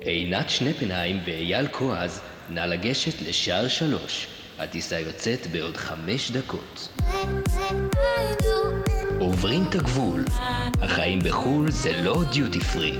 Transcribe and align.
עינת 0.00 0.50
שנפנהיים 0.50 1.20
ואייל 1.26 1.68
כועז, 1.68 2.20
נא 2.50 2.60
לגשת 2.60 3.22
לשער 3.22 3.68
שלוש. 3.68 4.26
הטיסה 4.58 5.00
יוצאת 5.00 5.46
בעוד 5.46 5.76
חמש 5.76 6.30
דקות. 6.30 6.88
עוברים 9.18 9.64
את 9.68 9.74
הגבול. 9.74 10.24
החיים 10.82 11.18
בחו"ל 11.18 11.70
זה 11.70 12.02
לא 12.02 12.22
דיוטי 12.32 12.60
פרי. 12.60 12.98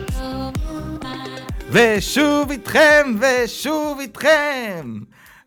ושוב 1.70 2.50
איתכם, 2.50 3.14
ושוב 3.20 3.98
איתכם! 4.00 5.00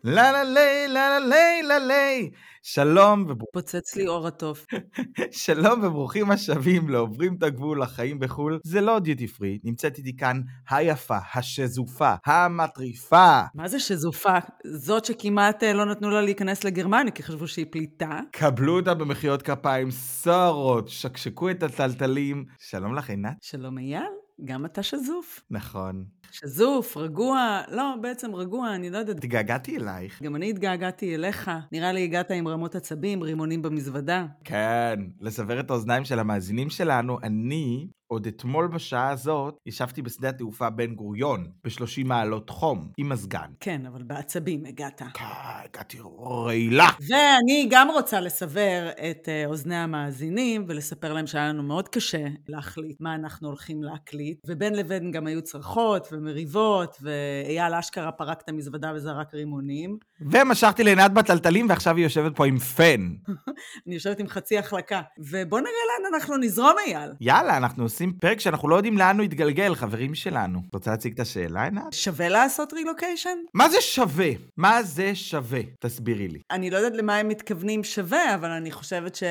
לה 0.04 0.32
לה 0.32 0.44
לי, 0.44 0.88
לה 0.88 1.18
לה 1.18 1.18
לי, 1.18 1.62
לה 1.62 1.78
לי. 1.78 2.30
שלום 2.64 3.24
וברוך... 3.28 3.50
פוצץ 3.52 3.96
לי 3.96 4.06
אור 4.06 4.26
התוף. 4.26 4.66
שלום 5.30 5.84
וברוכים 5.84 6.30
השבים 6.30 6.88
לעוברים 6.88 7.34
את 7.34 7.42
הגבול 7.42 7.82
לחיים 7.82 8.18
בחו"ל. 8.18 8.60
זה 8.64 8.80
לא 8.80 8.98
דיוטי 8.98 9.26
פרי, 9.26 9.58
נמצאת 9.64 9.98
איתי 9.98 10.16
כאן 10.16 10.40
היפה, 10.70 11.18
השזופה, 11.34 12.14
המטריפה. 12.26 13.40
מה 13.54 13.68
זה 13.68 13.80
שזופה? 13.80 14.38
זאת 14.66 15.04
שכמעט 15.04 15.62
אה, 15.62 15.72
לא 15.72 15.84
נתנו 15.84 16.10
לה 16.10 16.20
להיכנס 16.20 16.64
לגרמניה, 16.64 17.12
כי 17.12 17.22
חשבו 17.22 17.48
שהיא 17.48 17.66
פליטה. 17.70 18.20
קבלו 18.32 18.78
אותה 18.78 18.94
במחיאות 18.94 19.42
כפיים 19.42 19.90
סוערות, 19.90 20.88
שקשקו 20.88 21.50
את 21.50 21.62
הטלטלים. 21.62 22.44
שלום 22.58 22.94
לך, 22.94 23.10
עינת. 23.10 23.36
שלום 23.40 23.78
אייל, 23.78 24.02
גם 24.44 24.64
אתה 24.64 24.82
שזוף. 24.82 25.40
נכון. 25.50 26.04
שזוף, 26.32 26.96
רגוע, 26.96 27.60
לא, 27.68 27.94
בעצם 28.00 28.34
רגוע, 28.34 28.74
אני 28.74 28.90
לא 28.90 28.98
יודעת. 28.98 29.16
התגעגעתי 29.16 29.76
אלייך. 29.76 30.22
גם 30.22 30.36
אני 30.36 30.50
התגעגעתי 30.50 31.14
אליך. 31.14 31.50
נראה 31.72 31.92
לי 31.92 32.04
הגעת 32.04 32.30
עם 32.30 32.48
רמות 32.48 32.74
עצבים, 32.74 33.22
רימונים 33.22 33.62
במזוודה. 33.62 34.26
כן, 34.44 35.00
לסבר 35.20 35.60
את 35.60 35.70
האוזניים 35.70 36.04
של 36.04 36.18
המאזינים 36.18 36.70
שלנו, 36.70 37.18
אני 37.22 37.86
עוד 38.12 38.26
אתמול 38.26 38.66
בשעה 38.66 39.10
הזאת 39.10 39.58
ישבתי 39.66 40.02
בשדה 40.02 40.28
התעופה 40.28 40.70
בן 40.70 40.94
גוריון, 40.94 41.46
ב-30 41.64 42.04
מעלות 42.04 42.50
חום, 42.50 42.88
עם 42.98 43.08
מזגן. 43.08 43.50
כן, 43.60 43.86
אבל 43.86 44.02
בעצבים 44.02 44.64
הגעת. 44.64 45.02
כן, 45.14 45.24
הגעתי 45.64 45.98
רעילה. 46.20 46.88
ואני 47.08 47.68
גם 47.70 47.90
רוצה 47.90 48.20
לסבר 48.20 48.90
את 49.10 49.28
אה, 49.28 49.46
אוזני 49.46 49.76
המאזינים 49.76 50.64
ולספר 50.68 51.12
להם 51.12 51.26
שהיה 51.26 51.48
לנו 51.48 51.62
מאוד 51.62 51.88
קשה 51.88 52.26
להחליט 52.48 52.96
מה 53.00 53.14
אנחנו 53.14 53.48
הולכים 53.48 53.82
להקליט, 53.82 54.38
ובין 54.46 54.74
לבין 54.74 55.10
גם 55.10 55.26
היו 55.26 55.42
צרחות 55.42 56.08
ומריבות, 56.12 56.96
ואייל 57.02 57.74
אשכרה 57.74 58.12
פרק 58.12 58.40
את 58.44 58.48
המזוודה 58.48 58.92
וזרק 58.94 59.34
רימונים. 59.34 59.98
ומשכתי 60.20 60.84
לעינת 60.84 61.12
בטלטלים 61.12 61.68
ועכשיו 61.68 61.96
היא 61.96 62.04
יושבת 62.04 62.36
פה 62.36 62.46
עם 62.46 62.58
פן. 62.58 63.08
אני 63.86 63.94
יושבת 63.94 64.18
עם 64.18 64.28
חצי 64.28 64.58
החלקה. 64.58 65.00
ובוא 65.18 65.60
נראה 65.60 65.72
לאן 65.72 66.14
אנחנו 66.14 66.36
נזרום, 66.36 66.74
אייל. 66.86 67.10
יאללה, 67.20 67.56
אנחנו 67.56 67.82
עושים 67.82 68.01
פרק 68.10 68.40
שאנחנו 68.40 68.68
לא 68.68 68.76
יודעים 68.76 68.98
לאן 68.98 69.16
הוא 69.16 69.24
יתגלגל, 69.24 69.74
חברים 69.74 70.14
שלנו. 70.14 70.62
את 70.68 70.74
רוצה 70.74 70.90
להציג 70.90 71.12
את 71.12 71.20
השאלה, 71.20 71.64
עינת? 71.64 71.92
שווה 71.92 72.28
לעשות 72.28 72.72
רילוקיישן? 72.72 73.38
מה 73.54 73.68
זה 73.68 73.76
שווה? 73.80 74.30
מה 74.56 74.82
זה 74.82 75.14
שווה? 75.14 75.60
תסבירי 75.80 76.28
לי. 76.28 76.38
אני 76.50 76.70
לא 76.70 76.76
יודעת 76.76 76.98
למה 76.98 77.16
הם 77.16 77.28
מתכוונים 77.28 77.84
שווה, 77.84 78.34
אבל 78.34 78.50
אני 78.50 78.70
חושבת 78.70 79.14
ש... 79.14 79.22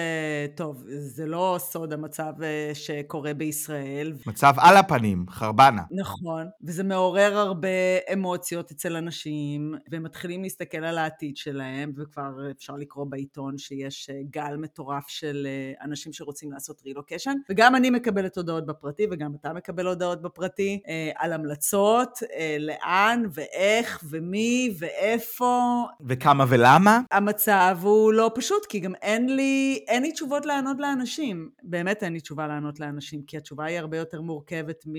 טוב, 0.56 0.84
זה 0.88 1.26
לא 1.26 1.56
סוד 1.60 1.94
המצב 1.94 2.34
אה, 2.44 2.72
שקורה 2.74 3.34
בישראל. 3.34 4.14
מצב 4.28 4.54
על 4.58 4.78
הפנים, 4.78 5.26
חרבנה. 5.30 5.82
נכון, 5.92 6.48
וזה 6.64 6.84
מעורר 6.84 7.38
הרבה 7.38 7.68
אמוציות 8.14 8.72
אצל 8.72 8.96
אנשים, 8.96 9.76
והם 9.92 10.04
מתחילים 10.04 10.44
להסתכל 10.44 10.84
על 10.84 10.98
העתיד 10.98 11.38
שלהם, 11.38 11.92
וכבר 11.98 12.52
אפשר 12.58 12.76
לקרוא 12.76 13.06
בעיתון 13.10 13.58
שיש 13.58 14.10
אה, 14.10 14.20
גל 14.30 14.56
מטורף 14.58 15.08
של 15.08 15.48
אה, 15.50 15.86
אנשים 15.86 16.14
שרוצים 16.14 16.52
לעשות 16.52 16.82
רילוקיישן, 16.86 17.36
וגם 17.50 17.76
אני 17.76 17.90
מקבלת 17.90 18.38
הודעות 18.38 18.51
בפרטי, 18.66 19.08
וגם 19.12 19.32
אתה 19.42 19.54
מקבל 19.54 19.88
הודעות 19.88 20.22
בפרטי, 20.22 20.82
אה, 20.88 21.12
על 21.16 21.34
המלצות, 21.34 22.20
אה, 22.34 22.58
לאן 22.60 23.24
ואיך 23.34 24.04
ומי 24.10 24.74
ואיפה. 24.80 25.84
וכמה 26.08 26.46
ולמה? 26.48 27.00
המצב 27.12 27.78
הוא 27.82 28.14
לא 28.14 28.32
פשוט, 28.36 28.66
כי 28.66 28.80
גם 28.80 28.96
אין 29.02 29.36
לי, 29.36 29.86
אין 29.88 30.04
לי 30.04 30.12
תשובות 30.12 30.46
לענות 30.46 30.78
לאנשים. 30.80 31.50
באמת 31.64 32.04
אין 32.04 32.14
לי 32.14 32.20
תשובה 32.20 32.48
לענות 32.48 32.80
לאנשים, 32.80 33.22
כי 33.28 33.38
התשובה 33.38 33.66
היא 33.66 33.80
הרבה 33.80 33.98
יותר 33.98 34.22
מורכבת 34.22 34.84
מ... 34.88 34.96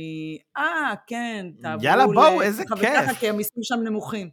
אה, 0.57 0.95
כן, 1.07 1.47
תעברו 1.63 1.85
יאללה, 1.85 2.07
בואו, 2.07 2.41
ל- 2.41 2.43
איזה 2.43 2.63
כיף. 2.81 3.19
כי 3.19 3.29
המיסים 3.29 3.63
שם 3.63 3.81
נמוכים. 3.85 4.31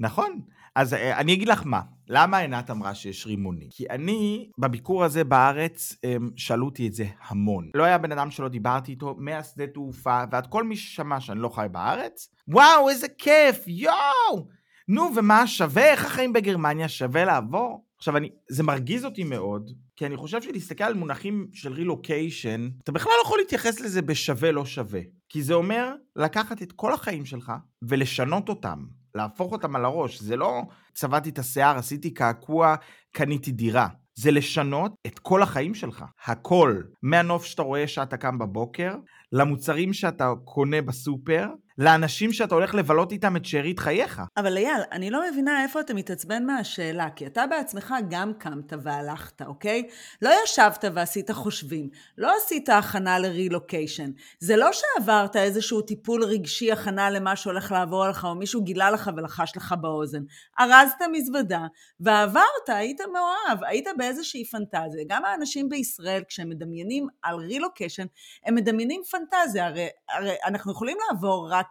נכון. 0.00 0.40
אז 0.74 0.94
אה, 0.94 1.20
אני 1.20 1.32
אגיד 1.32 1.48
לך 1.48 1.62
מה, 1.64 1.80
למה 2.08 2.38
עינת 2.38 2.70
אמרה 2.70 2.94
שיש 2.94 3.26
רימונים? 3.26 3.68
כי 3.70 3.84
אני, 3.90 4.50
בביקור 4.58 5.04
הזה 5.04 5.24
בארץ, 5.24 5.96
אמ, 6.04 6.30
שאלו 6.36 6.66
אותי 6.66 6.88
את 6.88 6.94
זה 6.94 7.04
המון. 7.28 7.70
לא 7.74 7.84
היה 7.84 7.98
בן 7.98 8.12
אדם 8.12 8.30
שלא 8.30 8.48
דיברתי 8.48 8.92
איתו, 8.92 9.14
מהשדה 9.18 9.66
תעופה, 9.66 10.24
ועד 10.30 10.46
כל 10.46 10.64
מי 10.64 10.76
ששמע 10.76 11.20
שאני 11.20 11.40
לא 11.40 11.48
חי 11.48 11.66
בארץ, 11.72 12.28
וואו, 12.48 12.88
איזה 12.88 13.06
כיף, 13.08 13.64
יואו! 13.66 14.48
נו, 14.88 15.10
ומה 15.16 15.46
שווה? 15.46 15.90
איך 15.90 16.04
החיים 16.04 16.32
בגרמניה? 16.32 16.88
שווה 16.88 17.24
לעבור? 17.24 17.84
עכשיו, 17.96 18.16
אני, 18.16 18.30
זה 18.48 18.62
מרגיז 18.62 19.04
אותי 19.04 19.24
מאוד, 19.24 19.70
כי 19.96 20.06
אני 20.06 20.16
חושב 20.16 20.42
שלהסתכל 20.42 20.84
על 20.84 20.94
מונחים 20.94 21.46
של 21.52 21.72
רילוקיישן, 21.72 22.68
אתה 22.84 22.92
בכלל 22.92 23.12
לא 23.18 23.22
יכול 23.24 23.38
להתייחס 23.38 23.80
לזה 23.80 24.02
בשווה 24.02 24.52
לא 24.52 24.64
שווה. 24.64 25.00
כי 25.28 25.42
זה 25.42 25.54
אומר 25.54 25.94
לקחת 26.16 26.62
את 26.62 26.72
כל 26.72 26.94
החיים 26.94 27.24
שלך 27.24 27.52
ולשנות 27.82 28.48
אותם, 28.48 28.84
להפוך 29.14 29.52
אותם 29.52 29.76
על 29.76 29.84
הראש. 29.84 30.20
זה 30.20 30.36
לא 30.36 30.62
צבעתי 30.92 31.30
את 31.30 31.38
השיער, 31.38 31.78
עשיתי 31.78 32.10
קעקוע, 32.14 32.74
קניתי 33.12 33.52
דירה. 33.52 33.88
זה 34.14 34.30
לשנות 34.30 34.94
את 35.06 35.18
כל 35.18 35.42
החיים 35.42 35.74
שלך. 35.74 36.04
הכל. 36.24 36.80
מהנוף 37.02 37.44
שאתה 37.44 37.62
רואה 37.62 37.88
שאתה 37.88 38.16
קם 38.16 38.38
בבוקר, 38.38 38.94
למוצרים 39.32 39.92
שאתה 39.92 40.32
קונה 40.44 40.82
בסופר, 40.82 41.46
לאנשים 41.78 42.32
שאתה 42.32 42.54
הולך 42.54 42.74
לבלות 42.74 43.12
איתם 43.12 43.36
את 43.36 43.44
שארית 43.44 43.78
חייך. 43.78 44.22
אבל 44.36 44.56
אייל, 44.56 44.80
אני 44.92 45.10
לא 45.10 45.30
מבינה 45.30 45.62
איפה 45.62 45.80
אתה 45.80 45.94
מתעצבן 45.94 46.46
מהשאלה, 46.46 47.10
כי 47.10 47.26
אתה 47.26 47.46
בעצמך 47.46 47.94
גם 48.10 48.32
קמת 48.38 48.72
והלכת, 48.82 49.42
אוקיי? 49.42 49.88
לא 50.22 50.30
ישבת 50.44 50.84
ועשית 50.94 51.30
חושבים, 51.30 51.88
לא 52.18 52.32
עשית 52.36 52.68
הכנה 52.68 53.18
לרילוקיישן. 53.18 54.10
זה 54.38 54.56
לא 54.56 54.70
שעברת 54.72 55.36
איזשהו 55.36 55.82
טיפול 55.82 56.24
רגשי 56.24 56.72
הכנה 56.72 57.10
למה 57.10 57.36
שהולך 57.36 57.72
לעבור 57.72 58.04
עליך, 58.04 58.24
או 58.24 58.34
מישהו 58.34 58.62
גילה 58.62 58.90
לך 58.90 59.10
ולחש 59.16 59.56
לך 59.56 59.74
באוזן. 59.80 60.22
ארזת 60.60 60.98
מזוודה, 61.12 61.66
ועברת, 62.00 62.68
היית 62.68 63.00
מאוהב, 63.12 63.64
היית 63.64 63.86
באיזושהי 63.98 64.44
פנטזיה. 64.44 65.04
גם 65.08 65.24
האנשים 65.24 65.68
בישראל, 65.68 66.22
כשהם 66.28 66.48
מדמיינים 66.48 67.06
על 67.22 67.36
רילוקיישן, 67.36 68.06
הם 68.44 68.54
מדמיינים 68.54 69.02
פנטזיה. 69.10 69.66
הרי, 69.66 69.88
הרי 70.08 70.34
אנחנו 70.44 70.72
יכולים 70.72 70.96
לעבור 71.08 71.48
רק 71.52 71.63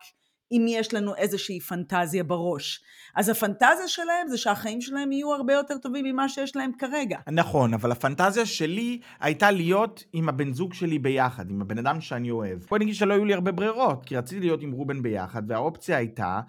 אם 0.52 0.66
יש 0.68 0.94
לנו 0.94 1.16
איזושהי 1.16 1.60
פנטזיה 1.60 2.24
בראש. 2.24 2.84
אז 3.16 3.30
הפנטזיה 3.30 3.88
שלהם 3.88 4.28
זה 4.28 4.38
שהחיים 4.38 4.82
שלהם 4.82 5.12
יהיו 5.12 5.34
הרבה 5.34 5.54
יותר 5.54 5.78
טובים 5.78 6.06
ממה 6.06 6.30
שיש 6.30 6.56
להם 6.56 6.72
כרגע. 6.80 7.20
נכון, 7.32 7.74
אבל 7.74 7.92
הפנטזיה 7.92 8.46
שלי 8.46 9.00
הייתה 9.20 9.52
להיות 9.52 10.04
עם 10.14 10.30
הבן 10.30 10.54
זוג 10.54 10.74
שלי 10.74 11.00
ביחד, 11.00 11.50
עם 11.50 11.62
הבן 11.62 11.78
אדם 11.78 12.02
שאני 12.02 12.32
אוהב. 12.32 12.60
בוא 12.70 12.78
נגיד 12.78 12.96
שלא 12.96 13.14
היו 13.14 13.26
לי 13.26 13.34
הרבה 13.34 13.52
ברירות, 13.52 14.06
כי 14.06 14.18
רציתי 14.18 14.42
להיות 14.42 14.62
עם 14.62 14.72
רובן 14.72 15.02
ביחד, 15.02 15.44
והאופציה 15.48 15.98
הייתה 15.98 16.40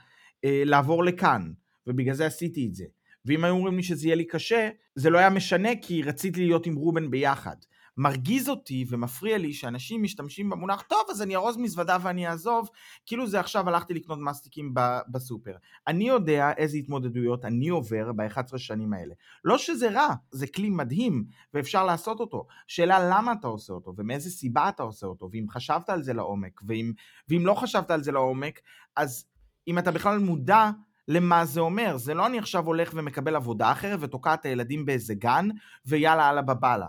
אה, 0.44 0.62
לעבור 0.64 1.04
לכאן, 1.04 1.52
ובגלל 1.86 2.14
זה 2.14 2.26
עשיתי 2.26 2.66
את 2.66 2.74
זה. 2.74 2.84
ואם 3.26 3.44
היו 3.44 3.54
אומרים 3.54 3.76
לי 3.76 3.82
שזה 3.82 4.06
יהיה 4.06 4.16
לי 4.16 4.24
קשה, 4.24 4.68
זה 4.94 5.10
לא 5.10 5.18
היה 5.18 5.30
משנה, 5.30 5.68
כי 5.82 6.02
רציתי 6.02 6.44
להיות 6.44 6.66
עם 6.66 6.74
רובן 6.74 7.10
ביחד. 7.10 7.56
מרגיז 7.96 8.48
אותי 8.48 8.84
ומפריע 8.88 9.38
לי 9.38 9.52
שאנשים 9.52 10.02
משתמשים 10.02 10.50
במונח, 10.50 10.82
טוב, 10.82 11.00
אז 11.10 11.22
אני 11.22 11.36
ארוז 11.36 11.56
מזוודה 11.56 11.96
ואני 12.02 12.28
אעזוב, 12.28 12.68
כאילו 13.06 13.26
זה 13.26 13.40
עכשיו 13.40 13.68
הלכתי 13.68 13.94
לקנות 13.94 14.18
מסטיקים 14.22 14.74
בסופר. 15.08 15.56
אני 15.86 16.08
יודע 16.08 16.52
איזה 16.56 16.76
התמודדויות 16.76 17.44
אני 17.44 17.68
עובר 17.68 18.12
ב-11 18.12 18.58
שנים 18.58 18.92
האלה. 18.92 19.14
לא 19.44 19.58
שזה 19.58 19.90
רע, 19.90 20.14
זה 20.30 20.46
כלי 20.46 20.70
מדהים, 20.70 21.24
ואפשר 21.54 21.84
לעשות 21.84 22.20
אותו. 22.20 22.46
שאלה 22.66 23.08
למה 23.10 23.32
אתה 23.32 23.46
עושה 23.46 23.72
אותו, 23.72 23.94
ומאיזה 23.96 24.30
סיבה 24.30 24.68
אתה 24.68 24.82
עושה 24.82 25.06
אותו, 25.06 25.28
ואם 25.32 25.46
חשבת 25.50 25.90
על 25.90 26.02
זה 26.02 26.12
לעומק, 26.12 26.60
ואם, 26.66 26.92
ואם 27.28 27.46
לא 27.46 27.54
חשבת 27.54 27.90
על 27.90 28.02
זה 28.02 28.12
לעומק, 28.12 28.60
אז 28.96 29.26
אם 29.68 29.78
אתה 29.78 29.90
בכלל 29.90 30.18
מודע 30.18 30.70
למה 31.08 31.44
זה 31.44 31.60
אומר, 31.60 31.96
זה 31.96 32.14
לא 32.14 32.26
אני 32.26 32.38
עכשיו 32.38 32.66
הולך 32.66 32.90
ומקבל 32.94 33.36
עבודה 33.36 33.72
אחרת 33.72 33.98
ותוקע 34.02 34.34
את 34.34 34.44
הילדים 34.44 34.86
באיזה 34.86 35.14
גן, 35.14 35.48
ויאללה 35.86 36.30
אללה 36.30 36.42
בבאללה. 36.42 36.86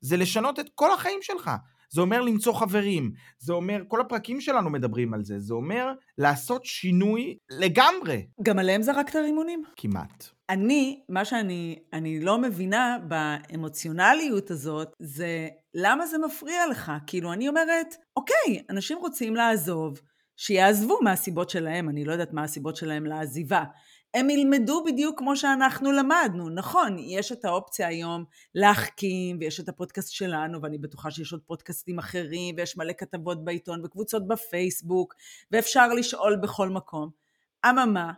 זה 0.00 0.16
לשנות 0.16 0.60
את 0.60 0.70
כל 0.74 0.92
החיים 0.92 1.18
שלך. 1.22 1.50
זה 1.90 2.00
אומר 2.00 2.20
למצוא 2.20 2.52
חברים, 2.52 3.12
זה 3.38 3.52
אומר, 3.52 3.82
כל 3.88 4.00
הפרקים 4.00 4.40
שלנו 4.40 4.70
מדברים 4.70 5.14
על 5.14 5.24
זה, 5.24 5.40
זה 5.40 5.54
אומר 5.54 5.92
לעשות 6.18 6.64
שינוי 6.64 7.36
לגמרי. 7.50 8.26
גם 8.42 8.58
עליהם 8.58 8.82
זרקת 8.82 9.16
רימונים? 9.16 9.62
כמעט. 9.76 10.24
אני, 10.50 11.00
מה 11.08 11.24
שאני 11.24 11.78
אני 11.92 12.20
לא 12.20 12.38
מבינה 12.38 12.96
באמוציונליות 13.08 14.50
הזאת, 14.50 14.88
זה 14.98 15.48
למה 15.74 16.06
זה 16.06 16.18
מפריע 16.18 16.66
לך? 16.70 16.92
כאילו, 17.06 17.32
אני 17.32 17.48
אומרת, 17.48 17.94
אוקיי, 18.16 18.62
אנשים 18.70 18.98
רוצים 18.98 19.36
לעזוב, 19.36 20.00
שיעזבו 20.36 20.98
מהסיבות 21.02 21.50
שלהם, 21.50 21.88
אני 21.88 22.04
לא 22.04 22.12
יודעת 22.12 22.32
מה 22.32 22.42
הסיבות 22.42 22.76
שלהם 22.76 23.06
לעזיבה. 23.06 23.64
הם 24.16 24.30
ילמדו 24.30 24.84
בדיוק 24.84 25.18
כמו 25.18 25.36
שאנחנו 25.36 25.92
למדנו. 25.92 26.50
נכון, 26.50 26.98
יש 26.98 27.32
את 27.32 27.44
האופציה 27.44 27.88
היום 27.88 28.24
להחכים, 28.54 29.36
ויש 29.40 29.60
את 29.60 29.68
הפודקאסט 29.68 30.12
שלנו, 30.12 30.62
ואני 30.62 30.78
בטוחה 30.78 31.10
שיש 31.10 31.32
עוד 31.32 31.40
פודקאסטים 31.46 31.98
אחרים, 31.98 32.54
ויש 32.58 32.76
מלא 32.76 32.92
כתבות 32.98 33.44
בעיתון 33.44 33.84
וקבוצות 33.84 34.28
בפייסבוק, 34.28 35.14
ואפשר 35.50 35.88
לשאול 35.88 36.36
בכל 36.36 36.68
מקום. 36.68 37.10
אממה, 37.66 38.12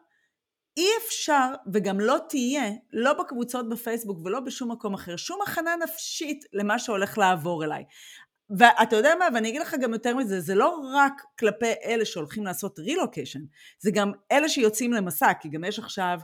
אי 0.76 0.88
אפשר, 1.06 1.48
וגם 1.72 2.00
לא 2.00 2.16
תהיה, 2.28 2.70
לא 2.92 3.12
בקבוצות 3.12 3.68
בפייסבוק 3.68 4.18
ולא 4.24 4.40
בשום 4.40 4.72
מקום 4.72 4.94
אחר, 4.94 5.16
שום 5.16 5.38
הכנה 5.46 5.76
נפשית 5.84 6.44
למה 6.52 6.78
שהולך 6.78 7.18
לעבור 7.18 7.64
אליי. 7.64 7.84
ואתה 8.50 8.96
יודע 8.96 9.14
מה, 9.18 9.24
ואני 9.34 9.48
אגיד 9.48 9.60
לך 9.60 9.74
גם 9.80 9.92
יותר 9.92 10.16
מזה, 10.16 10.40
זה 10.40 10.54
לא 10.54 10.80
רק 10.94 11.22
כלפי 11.38 11.72
אלה 11.84 12.04
שהולכים 12.04 12.44
לעשות 12.44 12.78
רילוקיישן, 12.78 13.40
זה 13.80 13.90
גם 13.90 14.12
אלה 14.32 14.48
שיוצאים 14.48 14.92
למסע, 14.92 15.32
כי 15.40 15.48
גם 15.48 15.64
יש 15.64 15.78
עכשיו 15.78 16.18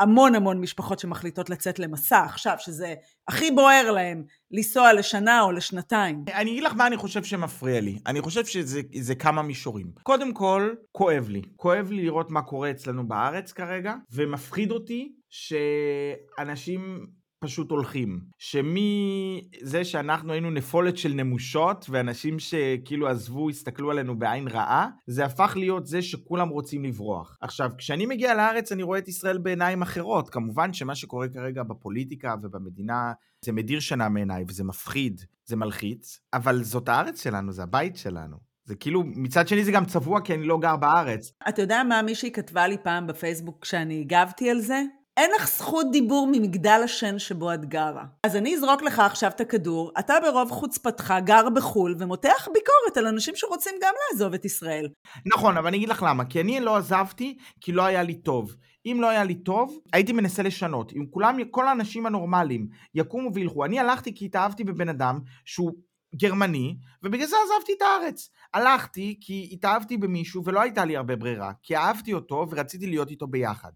המון 0.00 0.34
המון 0.34 0.60
משפחות 0.60 0.98
שמחליטות 0.98 1.50
לצאת 1.50 1.78
למסע 1.78 2.24
עכשיו, 2.24 2.54
שזה 2.58 2.94
הכי 3.28 3.50
בוער 3.50 3.90
להם 3.90 4.24
לנסוע 4.50 4.92
לשנה 4.92 5.42
או 5.42 5.52
לשנתיים. 5.52 6.24
אני 6.34 6.50
אגיד 6.50 6.62
לך 6.62 6.72
מה 6.74 6.86
אני 6.86 6.96
חושב 6.96 7.24
שמפריע 7.24 7.80
לי. 7.80 7.98
אני 8.06 8.20
חושב 8.20 8.44
שזה 8.46 9.14
כמה 9.14 9.42
מישורים. 9.42 9.92
קודם 10.02 10.34
כל, 10.34 10.74
כואב 10.92 11.28
לי. 11.28 11.42
כואב 11.56 11.90
לי 11.90 12.02
לראות 12.02 12.30
מה 12.30 12.42
קורה 12.42 12.70
אצלנו 12.70 13.08
בארץ 13.08 13.52
כרגע, 13.52 13.94
ומפחיד 14.12 14.70
אותי 14.70 15.12
שאנשים 15.30 17.06
פשוט 17.40 17.70
הולכים. 17.70 18.20
שמזה 18.38 19.84
שאנחנו 19.84 20.32
היינו 20.32 20.50
נפולת 20.50 20.96
של 20.96 21.12
נמושות, 21.12 21.86
ואנשים 21.90 22.38
שכאילו 22.38 23.08
עזבו, 23.08 23.50
הסתכלו 23.50 23.90
עלינו 23.90 24.18
בעין 24.18 24.48
רעה, 24.48 24.88
זה 25.06 25.24
הפך 25.24 25.52
להיות 25.56 25.86
זה 25.86 26.02
שכולם 26.02 26.48
רוצים 26.48 26.84
לברוח. 26.84 27.38
עכשיו, 27.40 27.70
כשאני 27.78 28.06
מגיע 28.06 28.34
לארץ 28.34 28.72
אני 28.72 28.82
רואה 28.82 28.98
את 28.98 29.08
ישראל 29.08 29.38
בעיניים 29.38 29.82
אחרות. 29.82 30.30
כמובן 30.30 30.72
שמה 30.72 30.94
שקורה 30.94 31.28
כרגע 31.28 31.62
בפוליטיקה 31.62 32.34
ובמדינה, 32.42 33.12
זה 33.44 33.52
מדיר 33.52 33.80
שנה 33.80 34.08
מעיניי 34.08 34.44
וזה 34.48 34.64
מפחיד, 34.64 35.20
זה 35.46 35.56
מלחיץ, 35.56 36.20
אבל 36.32 36.62
זאת 36.62 36.88
הארץ 36.88 37.22
שלנו, 37.22 37.52
זה 37.52 37.62
הבית 37.62 37.96
שלנו. 37.96 38.36
זה 38.64 38.74
כאילו, 38.74 39.02
מצד 39.06 39.48
שני 39.48 39.64
זה 39.64 39.72
גם 39.72 39.84
צבוע 39.84 40.20
כי 40.20 40.34
אני 40.34 40.44
לא 40.44 40.58
גר 40.58 40.76
בארץ. 40.76 41.32
אתה 41.48 41.62
יודע 41.62 41.82
מה 41.88 42.02
מישהי 42.02 42.32
כתבה 42.32 42.66
לי 42.66 42.76
פעם 42.82 43.06
בפייסבוק 43.06 43.62
כשאני 43.62 44.00
הגבתי 44.00 44.50
על 44.50 44.60
זה? 44.60 44.82
אין 45.20 45.30
לך 45.36 45.48
זכות 45.48 45.86
דיבור 45.92 46.28
ממגדל 46.32 46.80
השן 46.84 47.18
שבו 47.18 47.54
את 47.54 47.64
גרה. 47.64 48.04
אז 48.26 48.36
אני 48.36 48.56
אזרוק 48.56 48.82
לך 48.82 48.98
עכשיו 48.98 49.30
את 49.30 49.40
הכדור, 49.40 49.92
אתה 49.98 50.14
ברוב 50.22 50.50
חוצפתך 50.50 51.14
גר 51.24 51.48
בחו"ל 51.48 51.96
ומותח 51.98 52.48
ביקורת 52.54 52.96
על 52.96 53.06
אנשים 53.06 53.34
שרוצים 53.36 53.72
גם 53.82 53.94
לעזוב 54.10 54.34
את 54.34 54.44
ישראל. 54.44 54.88
נכון, 55.26 55.56
אבל 55.56 55.66
אני 55.66 55.76
אגיד 55.76 55.88
לך 55.88 56.04
למה, 56.08 56.24
כי 56.24 56.40
אני 56.40 56.60
לא 56.60 56.76
עזבתי, 56.76 57.38
כי 57.60 57.72
לא 57.72 57.82
היה 57.82 58.02
לי 58.02 58.14
טוב. 58.14 58.56
אם 58.86 58.98
לא 59.00 59.08
היה 59.08 59.24
לי 59.24 59.34
טוב, 59.34 59.78
הייתי 59.92 60.12
מנסה 60.12 60.42
לשנות. 60.42 60.92
אם 60.92 61.06
כולם, 61.10 61.44
כל 61.50 61.68
האנשים 61.68 62.06
הנורמליים 62.06 62.68
יקומו 62.94 63.34
וילכו. 63.34 63.64
אני 63.64 63.80
הלכתי 63.80 64.14
כי 64.14 64.24
התאהבתי 64.24 64.64
בבן 64.64 64.88
אדם 64.88 65.20
שהוא 65.44 65.72
גרמני, 66.14 66.76
ובגלל 67.02 67.26
זה 67.26 67.36
עזבתי 67.44 67.72
את 67.76 67.82
הארץ. 67.82 68.30
הלכתי 68.54 69.18
כי 69.20 69.48
התאהבתי 69.52 69.96
במישהו 69.96 70.44
ולא 70.44 70.60
הייתה 70.60 70.84
לי 70.84 70.96
הרבה 70.96 71.16
ברירה, 71.16 71.52
כי 71.62 71.76
אהבתי 71.76 72.14
אותו 72.14 72.46
ורציתי 72.50 72.86
להיות 72.86 73.10
איתו 73.10 73.26
ביחד. 73.26 73.70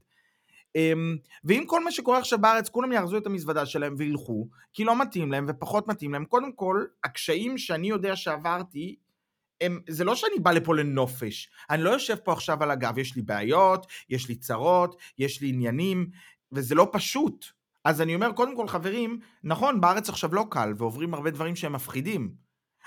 אמ, 0.76 1.16
ואם 1.44 1.64
כל 1.66 1.84
מה 1.84 1.90
שקורה 1.90 2.18
עכשיו 2.18 2.38
בארץ, 2.38 2.68
כולם 2.68 2.92
יארזו 2.92 3.16
את 3.16 3.26
המזוודה 3.26 3.66
שלהם 3.66 3.94
וילכו, 3.98 4.48
כי 4.72 4.84
לא 4.84 5.00
מתאים 5.00 5.32
להם 5.32 5.46
ופחות 5.48 5.88
מתאים 5.88 6.12
להם, 6.12 6.24
קודם 6.24 6.52
כל, 6.52 6.84
הקשיים 7.04 7.58
שאני 7.58 7.88
יודע 7.88 8.16
שעברתי, 8.16 8.96
הם, 9.60 9.80
זה 9.88 10.04
לא 10.04 10.14
שאני 10.14 10.38
בא 10.38 10.50
לפה 10.52 10.74
לנופש, 10.74 11.50
אני 11.70 11.82
לא 11.82 11.90
יושב 11.90 12.16
פה 12.16 12.32
עכשיו 12.32 12.62
על 12.62 12.70
הגב, 12.70 12.98
יש 12.98 13.16
לי 13.16 13.22
בעיות, 13.22 13.86
יש 14.10 14.28
לי 14.28 14.34
צרות, 14.34 14.96
יש 15.18 15.40
לי 15.40 15.48
עניינים, 15.48 16.10
וזה 16.52 16.74
לא 16.74 16.88
פשוט. 16.92 17.46
אז 17.84 18.00
אני 18.00 18.14
אומר, 18.14 18.32
קודם 18.32 18.56
כל, 18.56 18.68
חברים, 18.68 19.18
נכון, 19.44 19.80
בארץ 19.80 20.08
עכשיו 20.08 20.34
לא 20.34 20.46
קל, 20.50 20.72
ועוברים 20.78 21.14
הרבה 21.14 21.30
דברים 21.30 21.56
שהם 21.56 21.72
מפחידים, 21.72 22.43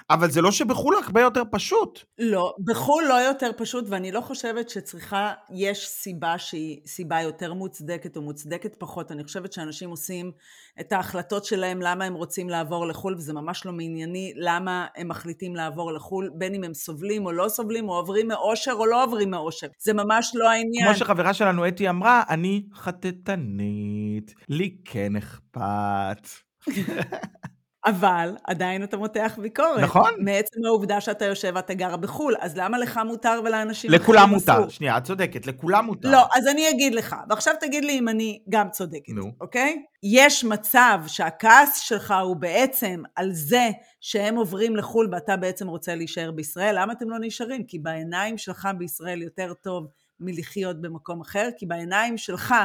אבל 0.10 0.32
זה 0.32 0.42
לא 0.42 0.52
שבחו"ל 0.52 0.96
הרבה 1.04 1.22
יותר 1.22 1.44
פשוט. 1.52 2.00
לא, 2.20 2.56
בחו"ל 2.64 3.04
לא 3.10 3.14
יותר 3.14 3.52
פשוט, 3.58 3.86
ואני 3.90 4.12
לא 4.12 4.22
חושבת 4.22 4.70
שצריכה, 4.70 5.34
יש 5.50 5.88
סיבה 5.88 6.38
שהיא 6.38 6.80
סיבה 6.86 7.22
יותר 7.22 7.54
מוצדקת 7.54 8.18
או 8.18 8.22
מוצדקת 8.22 8.76
פחות. 8.80 9.12
אני 9.12 9.24
חושבת 9.24 9.54
שאנשים 9.54 9.90
עושים 9.90 10.32
את 10.80 10.92
ההחלטות 10.92 11.46
שלהם 11.46 11.82
למה 11.82 12.06
הם 12.06 12.14
רוצים 12.14 12.50
לעבור 12.50 12.88
לחו"ל, 12.88 13.16
וזה 13.16 13.34
ממש 13.34 13.66
לא 13.66 13.72
מענייני 13.72 14.34
למה 14.36 14.88
הם 14.96 15.08
מחליטים 15.08 15.56
לעבור 15.56 15.94
לחו"ל, 15.94 16.30
בין 16.36 16.54
אם 16.54 16.64
הם 16.64 16.74
סובלים 16.74 17.26
או 17.26 17.32
לא 17.32 17.50
סובלים, 17.50 17.90
או 17.90 17.94
עוברים 17.94 18.28
מאושר 18.28 18.74
או 18.74 18.86
לא 18.86 19.04
עוברים 19.04 19.32
מאושר. 19.32 19.68
זה 19.80 19.94
ממש 19.94 20.32
לא 20.36 20.50
העניין. 20.50 20.88
כמו 20.88 20.96
שחברה 20.96 21.34
שלנו 21.34 21.68
אתי 21.68 21.90
אמרה, 21.90 22.24
אני 22.30 22.64
חטטנית, 22.74 24.34
לי 24.50 24.78
כן 24.86 25.16
אכפת. 25.16 26.28
אבל 27.90 28.36
עדיין 28.44 28.84
אתה 28.84 28.98
מותח 28.98 29.40
ביקורת. 29.42 29.80
נכון. 29.80 30.12
מעצם 30.20 30.60
העובדה 30.66 31.02
שאתה 31.02 31.26
יושב 31.26 31.52
ואתה 31.56 31.74
גר 31.74 31.96
בחו"ל, 31.96 32.36
אז 32.40 32.58
למה 32.58 32.78
לך 32.78 33.00
מותר 33.06 33.42
ולאנשים 33.46 33.94
אחרים 33.94 34.02
אסור? 34.02 34.16
לכולם 34.16 34.30
מותר, 34.30 34.70
שנייה, 34.70 34.98
את 34.98 35.04
צודקת, 35.04 35.48
לכולם 35.48 35.86
מותר. 35.86 36.12
לא, 36.12 36.26
אז 36.36 36.48
אני 36.48 36.70
אגיד 36.70 36.96
לך, 36.96 37.16
ועכשיו 37.30 37.54
תגיד 37.60 37.86
לי 37.86 38.00
אם 38.00 38.10
אני 38.10 38.42
גם 38.50 38.70
צודקת, 38.70 39.14
נו. 39.14 39.32
אוקיי? 39.42 39.84
יש 40.04 40.44
מצב 40.44 41.00
שהכעס 41.08 41.80
שלך 41.80 42.14
הוא 42.24 42.36
בעצם 42.36 43.04
על 43.16 43.30
זה 43.34 43.70
שהם 44.02 44.36
עוברים 44.36 44.76
לחו"ל 44.76 45.10
ואתה 45.12 45.38
בעצם 45.38 45.68
רוצה 45.68 45.96
להישאר 45.96 46.32
בישראל, 46.32 46.82
למה 46.82 46.94
אתם 46.94 47.10
לא 47.10 47.18
נשארים? 47.22 47.64
כי 47.64 47.80
בעיניים 47.80 48.38
שלך 48.38 48.68
בישראל 48.78 49.22
יותר 49.22 49.54
טוב 49.54 49.88
מלחיות 50.20 50.82
במקום 50.82 51.22
אחר, 51.22 51.50
כי 51.58 51.66
בעיניים 51.66 52.18
שלך 52.18 52.56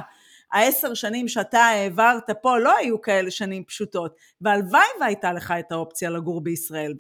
העשר 0.53 0.95
שנים 0.95 1.29
שאתה 1.29 1.59
העברת 1.59 2.31
פה 2.43 2.59
לא 2.59 2.77
היו 2.77 3.01
כאלה 3.01 3.31
שנים 3.31 3.65
פשוטות, 3.65 4.17
והלוואי 4.41 4.87
והייתה 5.01 5.33
לך 5.33 5.55
את 5.59 5.73
האופציה 5.73 6.11
לגור 6.11 6.41
בישראל, 6.41 6.95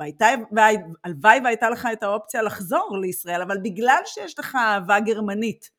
והלוואי 0.52 1.40
והייתה 1.44 1.70
לך 1.70 1.88
את 1.92 2.02
האופציה 2.02 2.42
לחזור 2.42 2.98
לישראל, 3.02 3.42
אבל 3.42 3.58
בגלל 3.62 4.00
שיש 4.06 4.38
לך 4.38 4.54
אהבה 4.54 5.00
גרמנית, 5.00 5.70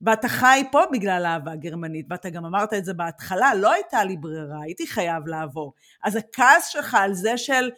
ואתה 0.00 0.28
חי 0.28 0.64
פה 0.72 0.80
בגלל 0.92 1.26
אהבה 1.26 1.56
גרמנית, 1.56 2.06
ואתה 2.10 2.30
גם 2.30 2.44
אמרת 2.44 2.74
את 2.74 2.84
זה 2.84 2.94
בהתחלה, 2.94 3.54
לא 3.54 3.72
הייתה 3.72 4.04
לי 4.04 4.16
ברירה, 4.16 4.62
הייתי 4.62 4.86
חייב 4.86 5.26
לעבור. 5.26 5.72
אז 6.04 6.16
הכעס 6.16 6.68
שלך 6.68 6.94
על 6.94 7.14
זה 7.14 7.38
של, 7.38 7.70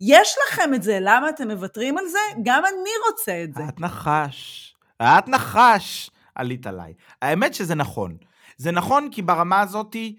יש 0.00 0.36
לכם 0.46 0.74
את 0.74 0.82
זה, 0.82 0.98
למה 1.00 1.28
אתם 1.28 1.50
מוותרים 1.50 1.98
על 1.98 2.06
זה? 2.06 2.18
גם 2.42 2.62
אני 2.64 2.90
רוצה 3.10 3.44
את 3.44 3.54
זה. 3.54 3.62
את 3.68 3.80
נחש. 3.80 4.74
את 5.02 5.28
נחש. 5.28 6.10
עלית 6.34 6.66
עליי. 6.66 6.94
האמת 7.22 7.54
שזה 7.54 7.74
נכון. 7.74 8.16
זה 8.60 8.70
נכון 8.70 9.08
כי 9.12 9.22
ברמה 9.22 9.60
הזאתי 9.60 10.18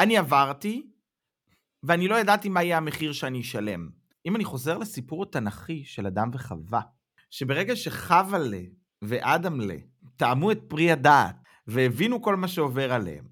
אני 0.00 0.18
עברתי, 0.18 0.86
ואני 1.82 2.08
לא 2.08 2.20
ידעתי 2.20 2.48
מה 2.48 2.62
יהיה 2.62 2.76
המחיר 2.76 3.12
שאני 3.12 3.40
אשלם. 3.40 3.88
אם 4.26 4.36
אני 4.36 4.44
חוזר 4.44 4.78
לסיפור 4.78 5.22
התנ"כי 5.22 5.84
של 5.84 6.06
אדם 6.06 6.30
וחווה, 6.32 6.80
שברגע 7.30 7.76
שחווה 7.76 8.38
ואדם 9.02 9.60
לה 9.60 9.74
טעמו 10.16 10.52
את 10.52 10.60
פרי 10.68 10.92
הדעת 10.92 11.36
והבינו 11.66 12.22
כל 12.22 12.36
מה 12.36 12.48
שעובר 12.48 12.92
עליהם, 12.92 13.24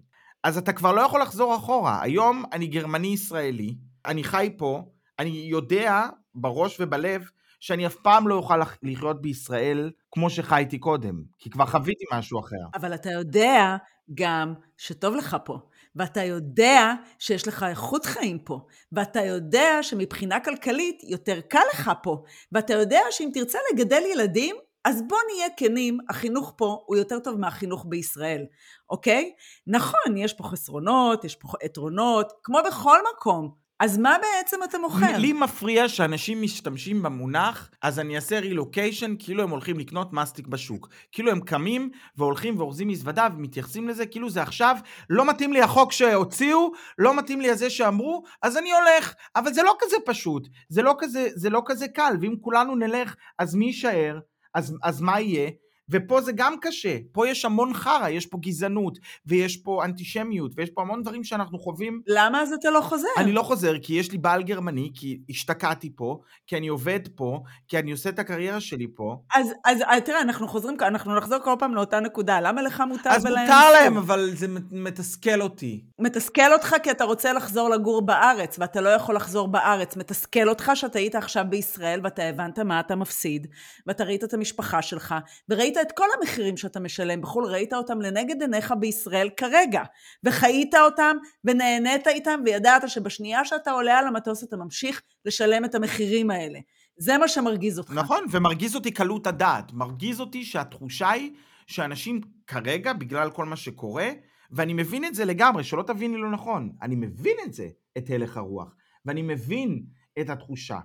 אז 0.44 0.58
אתה 0.58 0.72
כבר 0.72 0.92
לא 0.92 1.00
יכול 1.00 1.22
לחזור 1.22 1.56
אחורה. 1.56 2.02
היום 2.02 2.44
אני 2.52 2.66
גרמני-ישראלי, 2.66 3.74
אני 4.06 4.24
חי 4.24 4.54
פה, 4.56 4.90
אני 5.18 5.30
יודע 5.30 6.06
בראש 6.34 6.80
ובלב 6.80 7.30
שאני 7.60 7.86
אף 7.86 7.94
פעם 7.94 8.28
לא 8.28 8.34
אוכל 8.34 8.60
לחיות 8.82 9.22
בישראל 9.22 9.90
כמו 10.12 10.30
שחייתי 10.30 10.78
קודם, 10.78 11.22
כי 11.38 11.50
כבר 11.50 11.66
חוויתי 11.66 12.04
משהו 12.12 12.40
אחר. 12.40 12.56
אבל 12.74 12.94
אתה 12.94 13.10
יודע 13.10 13.76
גם 14.14 14.54
שטוב 14.76 15.14
לך 15.16 15.36
פה, 15.44 15.58
ואתה 15.96 16.24
יודע 16.24 16.94
שיש 17.18 17.48
לך 17.48 17.62
איכות 17.68 18.06
חיים 18.06 18.38
פה, 18.38 18.60
ואתה 18.92 19.20
יודע 19.24 19.78
שמבחינה 19.82 20.40
כלכלית 20.40 21.02
יותר 21.04 21.40
קל 21.40 21.62
לך 21.74 21.90
פה, 22.02 22.22
ואתה 22.52 22.72
יודע 22.72 23.00
שאם 23.10 23.30
תרצה 23.34 23.58
לגדל 23.72 24.02
ילדים, 24.12 24.56
אז 24.84 25.02
בוא 25.08 25.18
נהיה 25.32 25.48
כנים, 25.56 25.98
החינוך 26.08 26.54
פה 26.56 26.82
הוא 26.86 26.96
יותר 26.96 27.18
טוב 27.18 27.40
מהחינוך 27.40 27.86
בישראל, 27.88 28.44
אוקיי? 28.90 29.32
נכון, 29.66 30.16
יש 30.16 30.32
פה 30.32 30.44
חסרונות, 30.44 31.24
יש 31.24 31.36
פה 31.36 31.48
יתרונות, 31.64 32.32
כמו 32.42 32.58
בכל 32.66 32.98
מקום, 33.14 33.54
אז 33.80 33.98
מה 33.98 34.16
בעצם 34.22 34.56
אתה 34.64 34.78
מוכר? 34.78 35.18
לי 35.18 35.32
מפריע 35.32 35.88
שאנשים 35.88 36.42
משתמשים 36.42 37.02
במונח, 37.02 37.70
אז 37.82 37.98
אני 37.98 38.16
אעשה 38.16 38.40
רילוקיישן 38.40 39.14
כאילו 39.18 39.42
הם 39.42 39.50
הולכים 39.50 39.78
לקנות 39.78 40.12
מסטיק 40.12 40.46
בשוק. 40.46 40.88
כאילו 41.12 41.30
הם 41.30 41.40
קמים 41.40 41.90
והולכים 42.16 42.58
ואורזים 42.58 42.88
מזוודה 42.88 43.28
ומתייחסים 43.36 43.88
לזה 43.88 44.06
כאילו 44.06 44.30
זה 44.30 44.42
עכשיו, 44.42 44.76
לא 45.10 45.24
מתאים 45.24 45.52
לי 45.52 45.62
החוק 45.62 45.92
שהוציאו, 45.92 46.72
לא 46.98 47.16
מתאים 47.16 47.40
לי 47.40 47.50
הזה 47.50 47.70
שאמרו, 47.70 48.22
אז 48.42 48.56
אני 48.56 48.72
הולך. 48.72 49.14
אבל 49.36 49.52
זה 49.52 49.62
לא 49.62 49.76
כזה 49.80 49.96
פשוט, 50.06 50.48
זה 50.68 50.82
לא 50.82 50.94
כזה, 50.98 51.28
זה 51.34 51.50
לא 51.50 51.62
כזה 51.66 51.88
קל, 51.88 52.12
ואם 52.20 52.34
כולנו 52.40 52.74
נלך, 52.74 53.14
אז 53.38 53.54
מי 53.54 53.64
יישאר? 53.64 54.18
אז, 54.54 54.76
אז 54.82 55.00
מה 55.00 55.20
יהיה? 55.20 55.50
ופה 55.90 56.20
זה 56.20 56.32
גם 56.32 56.54
קשה, 56.60 56.96
פה 57.12 57.28
יש 57.28 57.44
המון 57.44 57.74
חרא, 57.74 58.08
יש 58.08 58.26
פה 58.26 58.38
גזענות, 58.40 58.98
ויש 59.26 59.56
פה 59.56 59.84
אנטישמיות, 59.84 60.52
ויש 60.56 60.70
פה 60.70 60.82
המון 60.82 61.02
דברים 61.02 61.24
שאנחנו 61.24 61.58
חווים. 61.58 62.02
למה 62.06 62.42
אז 62.42 62.52
אתה 62.52 62.70
לא 62.70 62.80
חוזר? 62.80 63.08
אני 63.18 63.32
לא 63.32 63.42
חוזר, 63.42 63.78
כי 63.82 63.94
יש 63.94 64.12
לי 64.12 64.18
בעל 64.18 64.42
גרמני, 64.42 64.90
כי 64.94 65.18
השתקעתי 65.30 65.90
פה, 65.96 66.20
כי 66.46 66.56
אני 66.56 66.68
עובד 66.68 67.00
פה, 67.14 67.42
כי 67.68 67.78
אני 67.78 67.90
עושה 67.92 68.08
את 68.08 68.18
הקריירה 68.18 68.60
שלי 68.60 68.86
פה. 68.94 69.16
אז, 69.34 69.48
אז 69.64 69.78
אז 69.86 70.02
תראה, 70.02 70.20
אנחנו 70.20 70.48
חוזרים, 70.48 70.76
אנחנו 70.80 71.16
נחזור 71.16 71.38
כל 71.38 71.54
פעם 71.58 71.74
לאותה 71.74 72.00
נקודה, 72.00 72.40
למה 72.40 72.62
לך 72.62 72.82
מותר 72.88 73.10
אז 73.10 73.24
ולהם 73.24 73.40
מותר 73.40 73.60
אסור? 73.60 73.72
להם, 73.72 73.96
אבל 73.96 74.30
זה 74.34 74.46
מתסכל 74.70 75.40
אותי. 75.42 75.84
מתסכל 75.98 76.52
אותך 76.52 76.76
כי 76.82 76.90
אתה 76.90 77.04
רוצה 77.04 77.32
לחזור 77.32 77.68
לגור 77.68 78.02
בארץ, 78.02 78.58
ואתה 78.58 78.80
לא 78.80 78.88
יכול 78.88 79.16
לחזור 79.16 79.48
בארץ. 79.48 79.96
מתסכל 79.96 80.48
אותך 80.48 80.72
שאתה 80.74 80.98
היית 80.98 81.14
עכשיו 81.14 81.44
בישראל, 81.48 82.00
ואתה 82.04 82.22
הבנת 82.22 82.58
מה 82.58 82.80
אתה 82.80 82.96
מפסיד, 82.96 83.46
ואתה 83.86 84.04
ראית 84.04 84.24
את 84.24 84.34
המשפחה 84.34 84.82
שלך, 84.82 85.14
וראית 85.48 85.77
את 85.82 85.92
כל 85.92 86.06
המחירים 86.18 86.56
שאתה 86.56 86.80
משלם 86.80 87.20
בחו"ל, 87.20 87.44
ראית 87.44 87.72
אותם 87.72 88.00
לנגד 88.00 88.42
עיניך 88.42 88.74
בישראל 88.80 89.30
כרגע, 89.36 89.82
וחיית 90.24 90.74
אותם, 90.74 91.16
ונהנית 91.44 92.08
איתם, 92.08 92.40
וידעת 92.44 92.88
שבשנייה 92.88 93.44
שאתה 93.44 93.70
עולה 93.70 93.98
על 93.98 94.06
המטוס 94.06 94.44
אתה 94.44 94.56
ממשיך 94.56 95.02
לשלם 95.24 95.64
את 95.64 95.74
המחירים 95.74 96.30
האלה. 96.30 96.58
זה 96.96 97.18
מה 97.18 97.28
שמרגיז 97.28 97.78
אותך. 97.78 97.92
נכון, 97.92 98.24
ומרגיז 98.30 98.74
אותי 98.74 98.90
קלות 98.90 99.26
הדעת. 99.26 99.72
מרגיז 99.72 100.20
אותי 100.20 100.44
שהתחושה 100.44 101.10
היא 101.10 101.32
שאנשים 101.66 102.20
כרגע, 102.46 102.92
בגלל 102.92 103.30
כל 103.30 103.44
מה 103.44 103.56
שקורה, 103.56 104.10
ואני 104.50 104.72
מבין 104.72 105.04
את 105.04 105.14
זה 105.14 105.24
לגמרי, 105.24 105.64
שלא 105.64 105.82
תביני 105.82 106.16
לא 106.16 106.30
נכון, 106.30 106.72
אני 106.82 106.94
מבין 106.96 107.36
את 107.44 107.52
זה, 107.52 107.68
את 107.98 108.10
הלך 108.10 108.36
הרוח, 108.36 108.74
ואני 109.04 109.22
מבין 109.22 109.82
את 110.20 110.30
התחושה. 110.30 110.78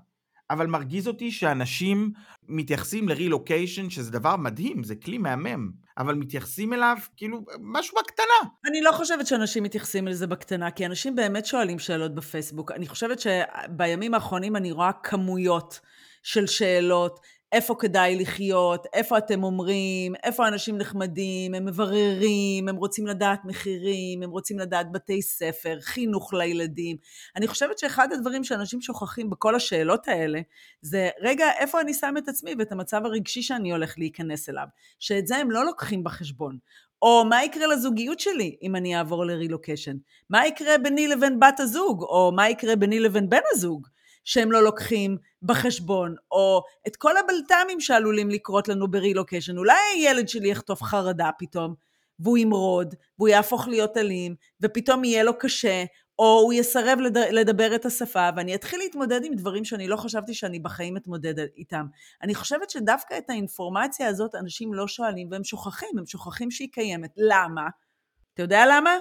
אבל 0.54 0.68
מרגיז 0.68 1.08
אותי 1.08 1.32
שאנשים 1.32 2.12
מתייחסים 2.48 3.10
לרילוקיישן, 3.10 3.90
שזה 3.90 4.12
דבר 4.12 4.36
מדהים, 4.36 4.84
זה 4.84 4.96
כלי 4.96 5.18
מהמם, 5.18 5.72
אבל 5.98 6.16
מתייחסים 6.16 6.74
אליו 6.74 6.98
כאילו 7.18 7.46
משהו 7.60 7.98
בקטנה. 8.04 8.50
אני 8.66 8.82
לא 8.82 8.92
חושבת 8.92 9.28
שאנשים 9.28 9.64
מתייחסים 9.64 10.08
לזה 10.08 10.28
בקטנה, 10.28 10.72
כי 10.72 10.86
אנשים 10.86 11.16
באמת 11.16 11.46
שואלים 11.46 11.80
שאלות 11.80 12.16
בפייסבוק. 12.16 12.72
אני 12.72 12.88
חושבת 12.88 13.20
שבימים 13.20 14.14
האחרונים 14.14 14.56
אני 14.56 14.72
רואה 14.72 14.92
כמויות 15.04 15.80
של 16.24 16.48
שאלות, 16.48 17.20
איפה 17.54 17.76
כדאי 17.80 18.16
לחיות, 18.16 18.88
איפה 18.94 19.18
אתם 19.18 19.44
אומרים, 19.44 20.16
איפה 20.24 20.48
אנשים 20.48 20.78
נחמדים, 20.78 21.54
הם 21.54 21.66
מבררים, 21.66 22.70
הם 22.70 22.76
רוצים 22.76 23.08
לדעת 23.08 23.46
מחירים, 23.46 24.24
הם 24.24 24.30
רוצים 24.30 24.60
לדעת 24.60 24.92
בתי 24.92 25.22
ספר, 25.22 25.78
חינוך 25.82 26.34
לילדים. 26.34 26.98
אני 27.36 27.48
חושבת 27.48 27.80
שאחד 27.80 28.14
הדברים 28.14 28.44
שאנשים 28.44 28.82
שוכחים 28.82 29.30
בכל 29.30 29.56
השאלות 29.56 30.08
האלה, 30.08 30.42
זה 30.82 31.10
רגע, 31.22 31.46
איפה 31.60 31.82
אני 31.82 31.94
שם 31.94 32.14
את 32.18 32.28
עצמי 32.28 32.52
ואת 32.60 32.72
המצב 32.72 33.06
הרגשי 33.06 33.42
שאני 33.42 33.72
הולך 33.72 33.94
להיכנס 33.98 34.50
אליו, 34.50 34.68
שאת 35.00 35.28
זה 35.28 35.38
הם 35.38 35.52
לא 35.52 35.66
לוקחים 35.66 36.04
בחשבון. 36.04 36.58
או 37.02 37.26
מה 37.30 37.44
יקרה 37.44 37.68
לזוגיות 37.68 38.20
שלי 38.20 38.56
אם 38.62 38.76
אני 38.76 38.98
אעבור 38.98 39.26
לרילוקיישן? 39.26 39.96
מה 40.30 40.48
יקרה 40.48 40.78
ביני 40.78 41.08
לבין 41.08 41.40
בת 41.40 41.60
הזוג? 41.60 42.04
או 42.04 42.32
מה 42.36 42.50
יקרה 42.50 42.76
ביני 42.76 43.00
לבין 43.00 43.30
בן 43.30 43.42
הזוג? 43.54 43.88
שהם 44.24 44.52
לא 44.52 44.64
לוקחים 44.64 45.18
בחשבון, 45.42 46.16
או 46.32 46.62
את 46.88 46.96
כל 46.96 47.18
הבלת"מים 47.18 47.80
שעלולים 47.80 48.30
לקרות 48.30 48.68
לנו 48.68 48.92
ברילוקיישן. 48.92 49.58
אולי 49.58 49.76
הילד 49.94 50.30
שלי 50.30 50.50
יחטוף 50.50 50.84
חרדה 50.84 51.30
פתאום, 51.40 51.74
והוא 52.20 52.38
ימרוד, 52.38 52.96
והוא 53.18 53.30
יהפוך 53.30 53.68
להיות 53.68 53.98
אלים, 53.98 54.36
ופתאום 54.62 55.04
יהיה 55.04 55.24
לו 55.24 55.40
קשה, 55.40 55.84
או 56.20 56.40
הוא 56.44 56.54
יסרב 56.54 57.00
לדבר 57.32 57.76
את 57.76 57.86
השפה, 57.86 58.30
ואני 58.36 58.56
אתחיל 58.56 58.80
להתמודד 58.80 59.24
עם 59.24 59.34
דברים 59.34 59.66
שאני 59.66 59.88
לא 59.88 59.96
חשבתי 59.96 60.34
שאני 60.34 60.60
בחיים 60.60 60.98
אתמודד 60.98 61.40
איתם. 61.58 61.86
אני 62.22 62.36
חושבת 62.36 62.70
שדווקא 62.70 63.18
את 63.18 63.30
האינפורמציה 63.30 64.08
הזאת 64.08 64.36
אנשים 64.36 64.74
לא 64.74 64.88
שואלים 64.88 65.28
והם 65.32 65.44
שוכחים, 65.44 65.98
הם 65.98 66.06
שוכחים 66.06 66.52
שהיא 66.52 66.70
קיימת. 66.72 67.14
למה? 67.18 67.68
אתה 68.34 68.42
יודע 68.42 68.66
למה? 68.70 68.92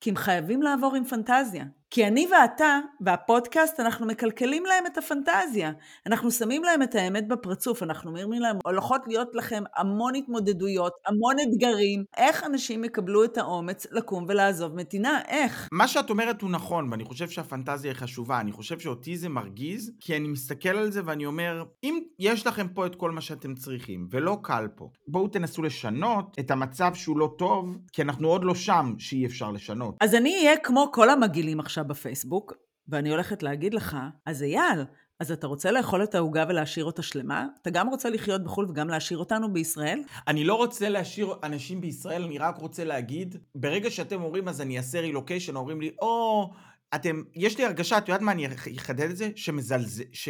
כי 0.00 0.10
הם 0.10 0.16
חייבים 0.16 0.62
לעבור 0.62 0.96
עם 0.96 1.04
פנטזיה. 1.04 1.64
כי 1.90 2.06
אני 2.06 2.28
ואתה, 2.32 2.78
והפודקאסט, 3.00 3.80
אנחנו 3.80 4.06
מקלקלים 4.06 4.64
להם 4.66 4.86
את 4.86 4.98
הפנטזיה. 4.98 5.72
אנחנו 6.06 6.30
שמים 6.30 6.64
להם 6.64 6.82
את 6.82 6.94
האמת 6.94 7.28
בפרצוף, 7.28 7.82
אנחנו 7.82 8.10
אומרים 8.10 8.42
להם, 8.42 8.56
הולכות 8.64 9.00
להיות 9.06 9.28
לכם 9.34 9.62
המון 9.76 10.14
התמודדויות, 10.14 10.92
המון 11.06 11.36
אתגרים. 11.48 12.04
איך 12.16 12.44
אנשים 12.44 12.84
יקבלו 12.84 13.24
את 13.24 13.38
האומץ 13.38 13.86
לקום 13.90 14.24
ולעזוב 14.28 14.74
מדינה? 14.74 15.20
איך? 15.28 15.68
מה 15.72 15.88
שאת 15.88 16.10
אומרת 16.10 16.42
הוא 16.42 16.50
נכון, 16.50 16.88
ואני 16.90 17.04
חושב 17.04 17.28
שהפנטזיה 17.28 17.90
היא 17.90 17.96
חשובה. 17.96 18.40
אני 18.40 18.52
חושב 18.52 18.78
שאותי 18.78 19.16
זה 19.16 19.28
מרגיז, 19.28 19.92
כי 20.00 20.16
אני 20.16 20.28
מסתכל 20.28 20.68
על 20.68 20.90
זה 20.90 21.00
ואני 21.04 21.26
אומר, 21.26 21.64
אם 21.84 21.98
יש 22.18 22.46
לכם 22.46 22.68
פה 22.68 22.86
את 22.86 22.94
כל 22.94 23.10
מה 23.10 23.20
שאתם 23.20 23.54
צריכים, 23.54 24.06
ולא 24.10 24.38
קל 24.42 24.68
פה, 24.74 24.90
בואו 25.08 25.28
תנסו 25.28 25.62
לשנות 25.62 26.36
את 26.40 26.50
המצב 26.50 26.94
שהוא 26.94 27.18
לא 27.18 27.34
טוב, 27.38 27.78
כי 27.92 28.02
אנחנו 28.02 28.28
עוד 28.28 28.44
לא 28.44 28.54
שם 28.54 28.94
שאי 28.98 29.26
אפשר 29.26 29.50
לשנות. 29.50 29.94
אז 30.00 30.14
אני 30.14 30.36
אהיה 30.36 30.56
כמו 30.56 30.90
כל 30.92 31.10
המגעילים 31.10 31.60
עכשיו 31.60 31.79
בפייסבוק, 31.82 32.54
ואני 32.88 33.10
הולכת 33.10 33.42
להגיד 33.42 33.74
לך, 33.74 33.96
אז 34.26 34.42
אייל, 34.42 34.84
אז 35.20 35.32
אתה 35.32 35.46
רוצה 35.46 35.70
לאכול 35.70 36.04
את 36.04 36.14
העוגה 36.14 36.44
ולהשאיר 36.48 36.84
אותה 36.84 37.02
שלמה? 37.02 37.46
אתה 37.62 37.70
גם 37.70 37.88
רוצה 37.88 38.10
לחיות 38.10 38.44
בחו"ל 38.44 38.66
וגם 38.70 38.88
להשאיר 38.88 39.18
אותנו 39.18 39.52
בישראל? 39.52 40.02
אני 40.28 40.44
לא 40.44 40.54
רוצה 40.54 40.88
להשאיר 40.88 41.34
אנשים 41.42 41.80
בישראל, 41.80 42.22
אני 42.22 42.38
רק 42.38 42.58
רוצה 42.58 42.84
להגיד, 42.84 43.36
ברגע 43.54 43.90
שאתם 43.90 44.22
אומרים 44.22 44.48
אז 44.48 44.60
אני 44.60 44.78
אעשה 44.78 45.00
רילוקיישן, 45.00 45.56
אומרים 45.56 45.80
לי, 45.80 45.90
או, 46.02 46.50
אתם, 46.94 47.22
יש 47.34 47.58
לי 47.58 47.64
הרגשה, 47.64 47.98
את 47.98 48.08
יודעת 48.08 48.22
מה, 48.22 48.32
אני 48.32 48.46
אחדד 48.78 49.10
את 49.10 49.16
זה? 49.16 49.30
שמזלזל, 49.36 50.04
ש... 50.12 50.28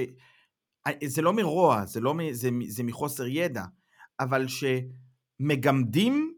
זה 1.04 1.22
לא 1.22 1.32
מרוע, 1.32 1.84
זה, 1.86 2.00
לא, 2.00 2.14
זה, 2.32 2.48
זה 2.68 2.82
מחוסר 2.82 3.26
ידע, 3.26 3.64
אבל 4.20 4.46
שמגמדים 5.40 6.34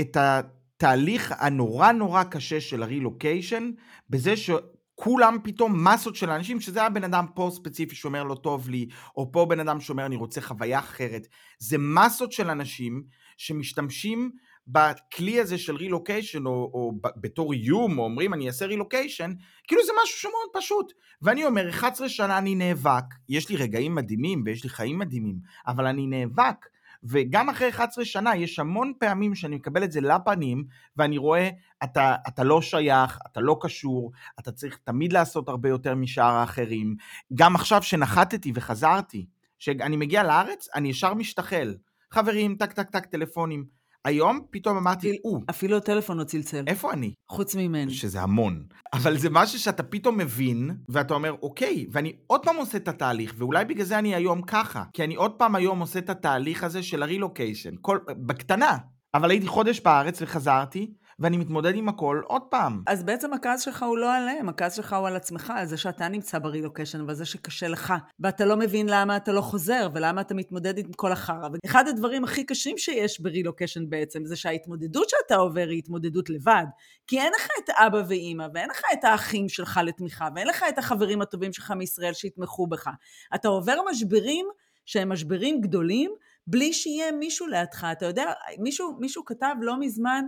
את 0.00 0.16
ה... 0.16 0.40
התהליך 0.84 1.34
הנורא 1.38 1.92
נורא 1.92 2.24
קשה 2.24 2.60
של 2.60 2.82
הרילוקיישן, 2.82 3.70
בזה 4.10 4.34
שכולם 4.36 5.38
פתאום 5.44 5.88
מסות 5.88 6.16
של 6.16 6.30
אנשים, 6.30 6.60
שזה 6.60 6.80
היה 6.80 6.88
בן 6.88 7.04
אדם 7.04 7.26
פה 7.34 7.50
ספציפי 7.54 7.94
שאומר 7.94 8.24
לא 8.24 8.34
טוב 8.34 8.68
לי, 8.68 8.86
או 9.16 9.32
פה 9.32 9.46
בן 9.48 9.60
אדם 9.60 9.80
שאומר 9.80 10.06
אני 10.06 10.16
רוצה 10.16 10.40
חוויה 10.40 10.78
אחרת, 10.78 11.26
זה 11.58 11.76
מסות 11.78 12.32
של 12.32 12.50
אנשים 12.50 13.02
שמשתמשים 13.36 14.30
בכלי 14.66 15.40
הזה 15.40 15.58
של 15.58 15.76
רילוקיישן, 15.76 16.46
או, 16.46 16.52
או 16.52 16.92
בתור 17.16 17.52
איום, 17.52 17.98
או 17.98 18.04
אומרים 18.04 18.34
אני 18.34 18.46
אעשה 18.46 18.66
רילוקיישן, 18.66 19.32
כאילו 19.68 19.82
זה 19.86 19.92
משהו 20.02 20.18
שמאוד 20.18 20.62
פשוט. 20.62 20.92
ואני 21.22 21.44
אומר, 21.44 21.68
11 21.68 22.08
שנה 22.08 22.38
אני 22.38 22.54
נאבק, 22.54 23.04
יש 23.28 23.48
לי 23.48 23.56
רגעים 23.56 23.94
מדהימים 23.94 24.42
ויש 24.46 24.64
לי 24.64 24.70
חיים 24.70 24.98
מדהימים, 24.98 25.36
אבל 25.66 25.86
אני 25.86 26.06
נאבק 26.06 26.66
וגם 27.04 27.48
אחרי 27.48 27.68
11 27.68 28.04
שנה 28.04 28.36
יש 28.36 28.58
המון 28.58 28.92
פעמים 28.98 29.34
שאני 29.34 29.56
מקבל 29.56 29.84
את 29.84 29.92
זה 29.92 30.00
לפנים, 30.00 30.64
ואני 30.96 31.18
רואה, 31.18 31.48
אתה, 31.84 32.14
אתה 32.28 32.44
לא 32.44 32.62
שייך, 32.62 33.18
אתה 33.26 33.40
לא 33.40 33.56
קשור, 33.60 34.12
אתה 34.38 34.52
צריך 34.52 34.78
תמיד 34.84 35.12
לעשות 35.12 35.48
הרבה 35.48 35.68
יותר 35.68 35.94
משאר 35.94 36.32
האחרים. 36.32 36.96
גם 37.34 37.54
עכשיו 37.54 37.82
שנחתתי 37.82 38.52
וחזרתי, 38.54 39.26
כשאני 39.58 39.96
מגיע 39.96 40.22
לארץ, 40.22 40.68
אני 40.74 40.88
ישר 40.88 41.14
משתחל. 41.14 41.74
חברים, 42.10 42.56
טק 42.56 42.72
טק 42.72 42.90
טק 42.90 43.06
טלפונים. 43.06 43.64
היום 44.04 44.40
פתאום 44.50 44.76
אמרתי, 44.76 45.16
או. 45.24 45.40
אפילו 45.50 45.76
הטלפון 45.76 46.18
לא 46.18 46.24
צלצל. 46.24 46.64
איפה 46.66 46.92
אני? 46.92 47.12
חוץ 47.30 47.54
ממני. 47.54 47.94
שזה 47.94 48.20
המון. 48.20 48.66
אבל 48.92 49.18
זה 49.18 49.30
משהו 49.30 49.58
שאתה 49.58 49.82
פתאום 49.82 50.18
מבין, 50.18 50.70
ואתה 50.88 51.14
אומר, 51.14 51.34
אוקיי, 51.42 51.86
ואני 51.92 52.12
עוד 52.26 52.44
פעם 52.44 52.56
עושה 52.56 52.78
את 52.78 52.88
התהליך, 52.88 53.34
ואולי 53.38 53.64
בגלל 53.64 53.84
זה 53.84 53.98
אני 53.98 54.14
היום 54.14 54.42
ככה. 54.42 54.84
כי 54.92 55.04
אני 55.04 55.14
עוד 55.14 55.32
פעם 55.32 55.54
היום 55.54 55.80
עושה 55.80 55.98
את 55.98 56.10
התהליך 56.10 56.64
הזה 56.64 56.82
של 56.82 57.02
הרילוקיישן. 57.02 57.74
כל... 57.80 57.98
בקטנה. 58.08 58.76
אבל 59.14 59.30
הייתי 59.30 59.46
חודש 59.46 59.80
בארץ 59.80 60.22
וחזרתי, 60.22 60.94
ואני 61.18 61.36
מתמודד 61.36 61.74
עם 61.74 61.88
הכל 61.88 62.20
עוד 62.24 62.42
פעם. 62.42 62.82
אז 62.86 63.02
בעצם 63.02 63.32
הכעס 63.32 63.62
שלך 63.62 63.82
הוא 63.82 63.98
לא 63.98 64.14
עליהם, 64.14 64.48
הכעס 64.48 64.76
שלך 64.76 64.92
הוא 64.92 65.08
על 65.08 65.16
עצמך, 65.16 65.52
על 65.56 65.66
זה 65.66 65.76
שאתה 65.76 66.08
נמצא 66.08 66.38
ברילוקיישן 66.38 67.00
ועל 67.00 67.14
זה 67.14 67.24
שקשה 67.24 67.68
לך, 67.68 67.94
ואתה 68.20 68.44
לא 68.44 68.56
מבין 68.56 68.86
למה 68.88 69.16
אתה 69.16 69.32
לא 69.32 69.40
חוזר 69.40 69.88
ולמה 69.94 70.20
אתה 70.20 70.34
מתמודד 70.34 70.78
עם 70.78 70.92
כל 70.96 71.12
החרא. 71.12 71.48
ואחד 71.52 71.88
הדברים 71.88 72.24
הכי 72.24 72.44
קשים 72.44 72.78
שיש 72.78 73.20
ברילוקיישן 73.20 73.90
בעצם, 73.90 74.24
זה 74.24 74.36
שההתמודדות 74.36 75.08
שאתה 75.08 75.36
עובר 75.36 75.66
היא 75.70 75.78
התמודדות 75.78 76.30
לבד. 76.30 76.64
כי 77.06 77.20
אין 77.20 77.32
לך 77.36 77.48
את 77.64 77.70
אבא 77.70 78.02
ואימא, 78.08 78.46
ואין 78.54 78.70
לך 78.70 78.82
את 78.92 79.04
האחים 79.04 79.48
שלך 79.48 79.80
לתמיכה, 79.84 80.28
ואין 80.34 80.46
לך 80.46 80.64
את 80.68 80.78
החברים 80.78 81.22
הטובים 81.22 81.52
שלך 81.52 81.70
מישראל 81.70 82.12
שיתמכו 82.12 82.66
בך. 82.66 82.88
אתה 83.34 83.48
עובר 83.48 83.76
משברים 83.90 84.46
שהם 84.86 85.12
משברים 85.12 85.60
גדולים, 85.60 86.10
בלי 86.46 86.72
שיהיה 86.72 87.12
מישהו 87.12 87.46
לידך. 87.46 87.86
אתה 87.92 88.06
יודע, 88.06 88.32
מישהו, 88.58 88.96
מישהו 89.00 89.24
כתב 89.24 89.54
לא 89.60 89.80
מזמן, 89.80 90.24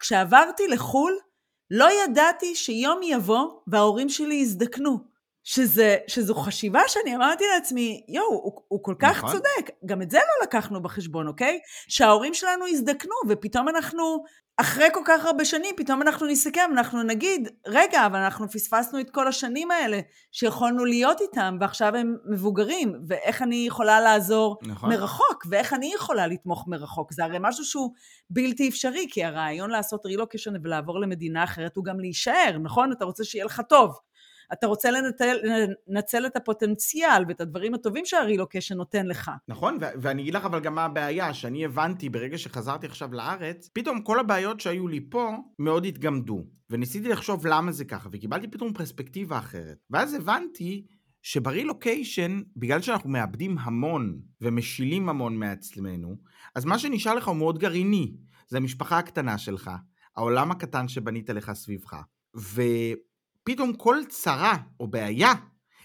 כשעברתי 0.00 0.68
לחו"ל, 0.68 1.18
לא 1.70 1.88
ידעתי 2.04 2.54
שיום 2.54 3.02
יבוא 3.02 3.60
וההורים 3.66 4.08
שלי 4.08 4.34
יזדקנו. 4.34 5.13
שזה, 5.44 5.96
שזו 6.06 6.34
חשיבה 6.34 6.80
שאני 6.88 7.16
אמרתי 7.16 7.44
לעצמי, 7.54 8.04
יואו, 8.08 8.26
הוא, 8.28 8.62
הוא 8.68 8.80
כל 8.82 8.94
כך 8.98 9.18
נכון. 9.18 9.30
צודק. 9.32 9.70
גם 9.86 10.02
את 10.02 10.10
זה 10.10 10.18
לא 10.18 10.46
לקחנו 10.46 10.82
בחשבון, 10.82 11.28
אוקיי? 11.28 11.58
שההורים 11.88 12.34
שלנו 12.34 12.66
הזדקנו, 12.66 13.14
ופתאום 13.28 13.68
אנחנו, 13.68 14.24
אחרי 14.56 14.88
כל 14.92 15.00
כך 15.04 15.24
הרבה 15.24 15.44
שנים, 15.44 15.74
פתאום 15.76 16.02
אנחנו 16.02 16.26
נסכם, 16.26 16.70
אנחנו 16.72 17.02
נגיד, 17.02 17.48
רגע, 17.66 18.06
אבל 18.06 18.18
אנחנו 18.18 18.48
פספסנו 18.48 19.00
את 19.00 19.10
כל 19.10 19.28
השנים 19.28 19.70
האלה 19.70 20.00
שיכולנו 20.32 20.84
להיות 20.84 21.20
איתם, 21.20 21.56
ועכשיו 21.60 21.96
הם 21.96 22.16
מבוגרים, 22.30 22.94
ואיך 23.08 23.42
אני 23.42 23.64
יכולה 23.66 24.00
לעזור 24.00 24.58
נכון. 24.62 24.90
מרחוק, 24.90 25.46
ואיך 25.50 25.72
אני 25.72 25.92
יכולה 25.94 26.26
לתמוך 26.26 26.64
מרחוק. 26.68 27.12
זה 27.12 27.24
הרי 27.24 27.38
משהו 27.40 27.64
שהוא 27.64 27.90
בלתי 28.30 28.68
אפשרי, 28.68 29.06
כי 29.10 29.24
הרעיון 29.24 29.70
לעשות 29.70 30.06
רילוקיישן 30.06 30.52
ולעבור 30.62 31.00
למדינה 31.00 31.44
אחרת 31.44 31.76
הוא 31.76 31.84
גם 31.84 32.00
להישאר, 32.00 32.58
נכון? 32.62 32.92
אתה 32.92 33.04
רוצה 33.04 33.24
שיהיה 33.24 33.44
לך 33.44 33.62
טוב. 33.68 33.98
אתה 34.58 34.66
רוצה 34.66 34.90
לנצל, 34.90 35.36
לנצל 35.88 36.26
את 36.26 36.36
הפוטנציאל 36.36 37.24
ואת 37.28 37.40
הדברים 37.40 37.74
הטובים 37.74 38.06
שהרילוקיישן 38.06 38.76
נותן 38.76 39.06
לך. 39.06 39.30
נכון, 39.48 39.78
ו- 39.80 40.00
ואני 40.02 40.22
אגיד 40.22 40.34
לך 40.34 40.44
אבל 40.44 40.60
גם 40.60 40.74
מה 40.74 40.84
הבעיה, 40.84 41.34
שאני 41.34 41.64
הבנתי 41.64 42.08
ברגע 42.08 42.38
שחזרתי 42.38 42.86
עכשיו 42.86 43.14
לארץ, 43.14 43.70
פתאום 43.72 44.02
כל 44.02 44.20
הבעיות 44.20 44.60
שהיו 44.60 44.88
לי 44.88 45.00
פה 45.10 45.30
מאוד 45.58 45.84
התגמדו. 45.84 46.44
וניסיתי 46.70 47.08
לחשוב 47.08 47.46
למה 47.46 47.72
זה 47.72 47.84
ככה, 47.84 48.08
וקיבלתי 48.12 48.48
פתאום 48.48 48.72
פרספקטיבה 48.72 49.38
אחרת. 49.38 49.78
ואז 49.90 50.14
הבנתי 50.14 50.86
שברילוקיישן, 51.22 52.42
בגלל 52.56 52.80
שאנחנו 52.80 53.10
מאבדים 53.10 53.58
המון 53.58 54.18
ומשילים 54.40 55.08
המון 55.08 55.36
מעצמנו, 55.36 56.16
אז 56.54 56.64
מה 56.64 56.78
שנשאר 56.78 57.14
לך 57.14 57.28
הוא 57.28 57.36
מאוד 57.36 57.58
גרעיני. 57.58 58.14
זה 58.48 58.56
המשפחה 58.56 58.98
הקטנה 58.98 59.38
שלך, 59.38 59.70
העולם 60.16 60.50
הקטן 60.50 60.88
שבנית 60.88 61.30
לך 61.30 61.52
סביבך. 61.52 61.96
ופתאום 63.48 63.72
כל 63.72 63.96
צרה 64.08 64.56
או 64.80 64.86
בעיה 64.86 65.32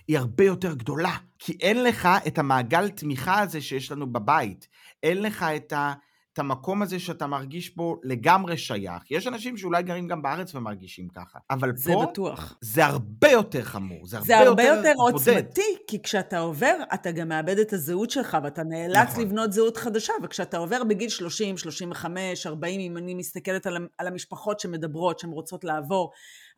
היא 0.07 0.17
הרבה 0.17 0.43
יותר 0.43 0.73
גדולה, 0.73 1.15
כי 1.39 1.57
אין 1.61 1.83
לך 1.83 2.07
את 2.27 2.37
המעגל 2.37 2.89
תמיכה 2.89 3.41
הזה 3.41 3.61
שיש 3.61 3.91
לנו 3.91 4.13
בבית. 4.13 4.67
אין 5.03 5.21
לך 5.21 5.43
את, 5.43 5.73
ה, 5.73 5.93
את 6.33 6.39
המקום 6.39 6.81
הזה 6.81 6.99
שאתה 6.99 7.27
מרגיש 7.27 7.75
בו 7.75 7.95
לגמרי 8.03 8.57
שייך. 8.57 9.11
יש 9.11 9.27
אנשים 9.27 9.57
שאולי 9.57 9.83
גרים 9.83 10.07
גם 10.07 10.21
בארץ 10.21 10.55
ומרגישים 10.55 11.07
ככה, 11.09 11.39
אבל 11.49 11.71
זה 11.75 11.93
פה 11.93 12.05
בטוח. 12.11 12.57
זה 12.61 12.85
הרבה 12.85 13.31
יותר 13.31 13.63
חמור, 13.63 14.07
זה 14.07 14.17
הרבה, 14.17 14.27
זה 14.27 14.39
הרבה 14.39 14.63
יותר 14.63 14.93
בודד. 14.97 15.13
עוצמתי, 15.13 15.75
כי 15.87 16.01
כשאתה 16.01 16.39
עובר, 16.39 16.75
אתה 16.93 17.11
גם 17.11 17.29
מאבד 17.29 17.59
את 17.59 17.73
הזהות 17.73 18.09
שלך, 18.09 18.37
ואתה 18.43 18.63
נאלץ 18.63 19.09
נכון. 19.09 19.23
לבנות 19.23 19.53
זהות 19.53 19.77
חדשה, 19.77 20.13
וכשאתה 20.23 20.57
עובר 20.57 20.83
בגיל 20.83 21.09
30, 21.09 21.57
35, 21.57 22.47
40, 22.47 22.81
אם 22.81 22.97
אני 22.97 23.13
מסתכלת 23.13 23.67
על, 23.67 23.87
על 23.97 24.07
המשפחות 24.07 24.59
שמדברות, 24.59 25.19
שהן 25.19 25.31
רוצות 25.31 25.63
לעבור, 25.63 26.11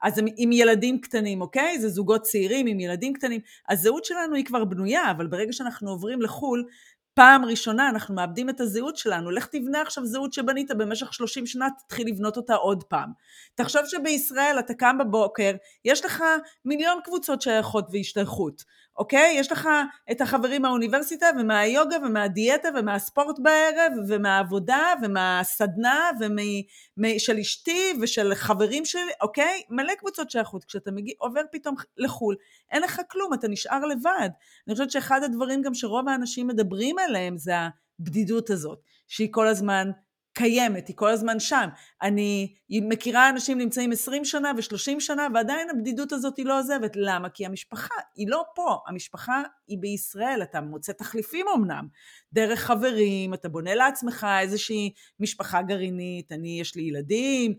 אז 0.04 0.22
עם 0.38 0.52
ילדים 0.52 1.02
קטנים, 1.02 1.42
אוקיי? 1.42 1.80
זה 1.80 1.90
זוגות 1.90 2.22
צעירים 2.22 2.68
עם 2.68 2.80
ילדים 2.80 3.14
קטנים. 3.14 3.42
הזהות 3.70 4.06
שלנו 4.06 4.36
היא 4.36 4.46
כבר 4.46 4.64
בנויה, 4.66 5.12
אבל 5.12 5.28
ברגע 5.28 5.54
שאנחנו 5.54 5.90
עוברים 5.90 6.22
לחו"ל, 6.22 6.66
פעם 7.14 7.46
ראשונה 7.46 7.90
אנחנו 7.90 8.16
מאבדים 8.16 8.50
את 8.50 8.62
הזהות 8.62 8.98
שלנו. 8.98 9.32
לך 9.32 9.46
תבנה 9.46 9.82
עכשיו 9.82 10.06
זהות 10.06 10.34
שבנית 10.34 10.72
במשך 10.72 11.14
30 11.14 11.48
שנה, 11.48 11.68
תתחיל 11.86 12.08
לבנות 12.08 12.38
אותה 12.38 12.56
עוד 12.56 12.84
פעם. 12.84 13.12
תחשוב 13.56 13.82
שבישראל 13.86 14.56
אתה 14.60 14.74
קם 14.74 14.98
בבוקר, 14.98 15.52
יש 15.86 16.06
לך 16.06 16.24
מיליון 16.66 17.00
קבוצות 17.04 17.42
שייכות 17.42 17.88
והשתייכות, 17.92 18.64
אוקיי? 19.02 19.36
יש 19.40 19.52
לך 19.52 19.70
את 20.12 20.22
החברים 20.22 20.62
מהאוניברסיטה 20.62 21.26
ומהיוגה 21.40 21.98
ומהדיאטה 22.06 22.70
ומהספורט 22.76 23.40
בערב 23.40 23.94
ומהעבודה 24.08 24.94
ומהסדנה 25.04 26.10
ושל 26.20 27.38
אשתי 27.38 27.94
ושל 28.02 28.36
חברים 28.36 28.86
שלי, 28.86 29.12
אוקיי? 29.22 29.62
מלא 29.70 29.96
קבוצות 29.96 30.32
שייכות. 30.32 30.66
כשאתה 30.66 30.92
מגיע, 30.92 31.14
עובר 31.18 31.42
פתאום 31.52 31.76
לחו"ל, 31.98 32.36
אין 32.72 32.82
לך 32.84 33.02
כלום, 33.12 33.34
אתה 33.34 33.48
נשאר 33.48 33.86
לבד. 33.86 34.30
אני 34.68 34.74
חושבת 34.74 34.92
שאחד 34.92 35.24
הדברים 35.24 35.62
גם 35.62 35.74
שרוב 35.74 36.08
האנשים 36.08 36.48
מדברים 36.48 37.00
עליהם 37.00 37.38
זה 37.38 37.54
הבדידות 38.00 38.50
הזאת, 38.50 38.80
שהיא 39.08 39.30
כל 39.32 39.48
הזמן 39.48 39.92
קיימת, 40.34 40.88
היא 40.88 40.96
כל 40.96 41.10
הזמן 41.10 41.40
שם. 41.40 41.70
אני 42.02 42.54
מכירה 42.70 43.30
אנשים 43.30 43.58
נמצאים 43.58 43.92
20 43.92 44.26
שנה 44.26 44.52
ו-30 44.58 45.00
שנה 45.00 45.28
ועדיין 45.34 45.70
הבדידות 45.70 46.12
הזאת 46.12 46.38
היא 46.38 46.46
לא 46.46 46.60
עוזבת. 46.60 46.92
למה? 46.96 47.30
כי 47.30 47.46
המשפחה 47.46 47.96
היא 48.16 48.28
לא 48.30 48.44
פה, 48.56 48.78
המשפחה 48.88 49.44
היא 49.68 49.78
בישראל, 49.82 50.40
אתה 50.44 50.62
מוצא 50.62 50.94
תחליפים 50.94 51.46
אמנם, 51.56 51.88
דרך 52.34 52.60
חברים, 52.60 53.34
אתה 53.34 53.50
בונה 53.50 53.76
לעצמך 53.76 54.28
איזושהי 54.40 54.94
משפחה 55.20 55.62
גרעינית, 55.62 56.32
אני 56.32 56.60
יש 56.60 56.76
לי 56.76 56.82
ילדים, 56.82 57.54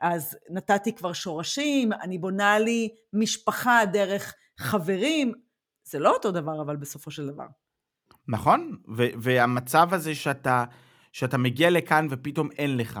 אז 0.00 0.36
נתתי 0.50 0.94
כבר 0.94 1.12
שורשים, 1.12 1.92
אני 1.92 2.18
בונה 2.18 2.58
לי 2.58 2.88
משפחה 3.12 3.80
דרך 3.92 4.34
חברים, 4.60 5.32
זה 5.84 5.98
לא 5.98 6.10
אותו 6.10 6.30
דבר 6.30 6.62
אבל 6.62 6.76
בסופו 6.76 7.10
של 7.10 7.26
דבר. 7.26 7.46
נכון, 8.28 8.76
והמצב 9.22 9.94
הזה 9.94 10.14
שאתה, 10.14 10.64
שאתה 11.14 11.38
מגיע 11.38 11.70
לכאן 11.70 12.06
ופתאום 12.10 12.50
אין 12.50 12.76
לך, 12.76 13.00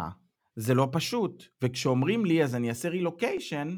זה 0.56 0.74
לא 0.74 0.88
פשוט. 0.92 1.44
וכשאומרים 1.62 2.24
לי, 2.24 2.44
אז 2.44 2.54
אני 2.54 2.68
אעשה 2.68 2.88
רילוקיישן, 2.88 3.76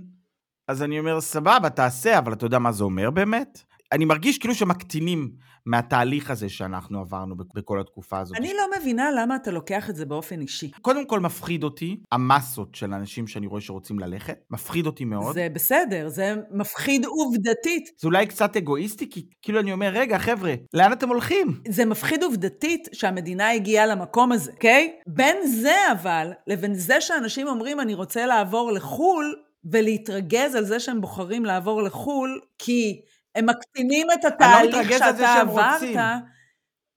אז 0.69 0.83
אני 0.83 0.99
אומר, 0.99 1.21
סבבה, 1.21 1.71
תעשה, 1.71 2.19
אבל 2.19 2.33
אתה 2.33 2.47
יודע 2.47 2.59
מה 2.59 2.73
זה 2.73 2.85
אומר 2.85 3.11
באמת? 3.11 3.63
אני 3.93 4.05
מרגיש 4.05 4.39
כאילו 4.39 4.55
שמקטינים 4.55 5.31
מהתהליך 5.67 6.31
הזה 6.31 6.49
שאנחנו 6.49 7.01
עברנו 7.01 7.37
בכ- 7.37 7.47
בכל 7.55 7.81
התקופה 7.81 8.19
הזאת. 8.19 8.37
אני 8.37 8.53
לא 8.55 8.81
מבינה 8.81 9.11
למה 9.11 9.37
אתה 9.37 9.51
לוקח 9.51 9.91
את 9.91 9.97
זה 9.97 10.07
באופן 10.07 10.41
אישי. 10.41 10.71
קודם 10.83 11.07
כל 11.07 11.21
מפחיד 11.21 11.65
אותי 11.65 12.01
המסות 12.13 12.75
של 12.75 12.93
אנשים 12.95 13.27
שאני 13.27 13.47
רואה 13.47 13.61
שרוצים 13.61 13.99
ללכת, 13.99 14.39
מפחיד 14.51 14.87
אותי 14.87 15.05
מאוד. 15.05 15.35
זה 15.35 15.49
בסדר, 15.53 16.09
זה 16.09 16.35
מפחיד 16.51 17.05
עובדתית. 17.05 17.91
זה 17.99 18.07
אולי 18.09 18.27
קצת 18.27 18.57
אגואיסטי, 18.57 19.11
כי 19.11 19.27
כאילו 19.43 19.61
אני 19.61 19.73
אומר, 19.73 19.91
רגע, 19.95 20.19
חבר'ה, 20.19 20.55
לאן 20.75 20.93
אתם 20.93 21.09
הולכים? 21.09 21.61
זה 21.69 21.85
מפחיד 21.85 22.23
עובדתית 22.23 22.89
שהמדינה 22.93 23.51
הגיעה 23.51 23.87
למקום 23.87 24.33
הזה, 24.33 24.53
אוקיי? 24.53 24.93
בין 25.07 25.37
זה 25.47 25.75
אבל, 25.93 26.33
לבין 26.47 26.75
זה 26.75 27.01
שאנשים 27.01 27.49
אומרים 27.49 27.81
אני 27.81 27.95
רוצה 27.95 28.27
לעבור 28.27 28.73
לחו"ל, 28.73 29.35
ולהתרגז 29.73 30.55
על 30.55 30.65
זה 30.65 30.81
שהם 30.81 31.01
בוחרים 31.01 31.45
לעבור 31.45 31.83
לחו"ל, 31.83 32.41
כי 32.59 33.01
הם 33.37 33.47
מקטינים 33.47 34.07
את 34.15 34.25
התהליך 34.25 35.03
על 35.03 35.17
זה 35.17 35.23
שאתה 35.23 35.41
עברת. 35.41 35.75
רוצים. 35.75 35.99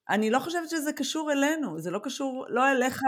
אני 0.09 0.29
לא 0.29 0.39
חושבת 0.39 0.69
שזה 0.69 0.93
קשור 0.93 1.31
אלינו, 1.31 1.79
זה 1.79 1.91
לא 1.91 1.99
קשור, 2.03 2.45
לא 2.49 2.71
אליך, 2.71 3.03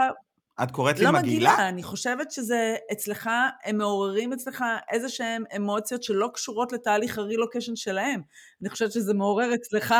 את 0.62 0.70
קוראת 0.70 0.98
לי 0.98 1.04
לא 1.04 1.12
מגעילה? 1.12 1.52
מגעילה, 1.52 1.68
אני 1.68 1.82
חושבת 1.82 2.30
שזה 2.30 2.76
אצלך, 2.92 3.30
הם 3.64 3.78
מעוררים 3.78 4.32
אצלך 4.32 4.64
איזה 4.92 5.08
שהן 5.08 5.44
אמוציות 5.56 6.02
שלא 6.02 6.30
קשורות 6.34 6.72
לתהליך 6.72 7.18
הרילוקיישן 7.18 7.76
שלהם. 7.76 8.20
אני 8.62 8.70
חושבת 8.70 8.92
שזה 8.92 9.14
מעורר 9.14 9.54
אצלך 9.54 9.94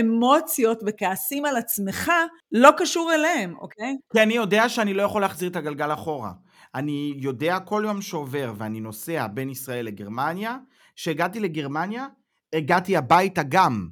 אמוציות 0.00 0.82
וכעסים 0.86 1.44
על 1.44 1.56
עצמך, 1.56 2.12
לא 2.52 2.70
קשור 2.76 3.14
אליהם, 3.14 3.54
אוקיי? 3.58 3.96
כי 4.12 4.22
אני 4.22 4.34
יודע 4.34 4.68
שאני 4.68 4.94
לא 4.94 5.02
יכול 5.02 5.22
להחזיר 5.22 5.50
את 5.50 5.56
הגלגל 5.56 5.92
אחורה. 5.92 6.32
אני 6.74 7.14
יודע 7.16 7.58
כל 7.60 7.82
יום 7.86 8.02
שעובר 8.02 8.52
ואני 8.56 8.80
נוסע 8.80 9.26
בין 9.26 9.50
ישראל 9.50 9.86
לגרמניה, 9.86 10.56
כשהגעתי 10.96 11.40
לגרמניה, 11.40 12.06
הגעתי 12.52 12.96
הביתה 12.96 13.42
גם. 13.42 13.88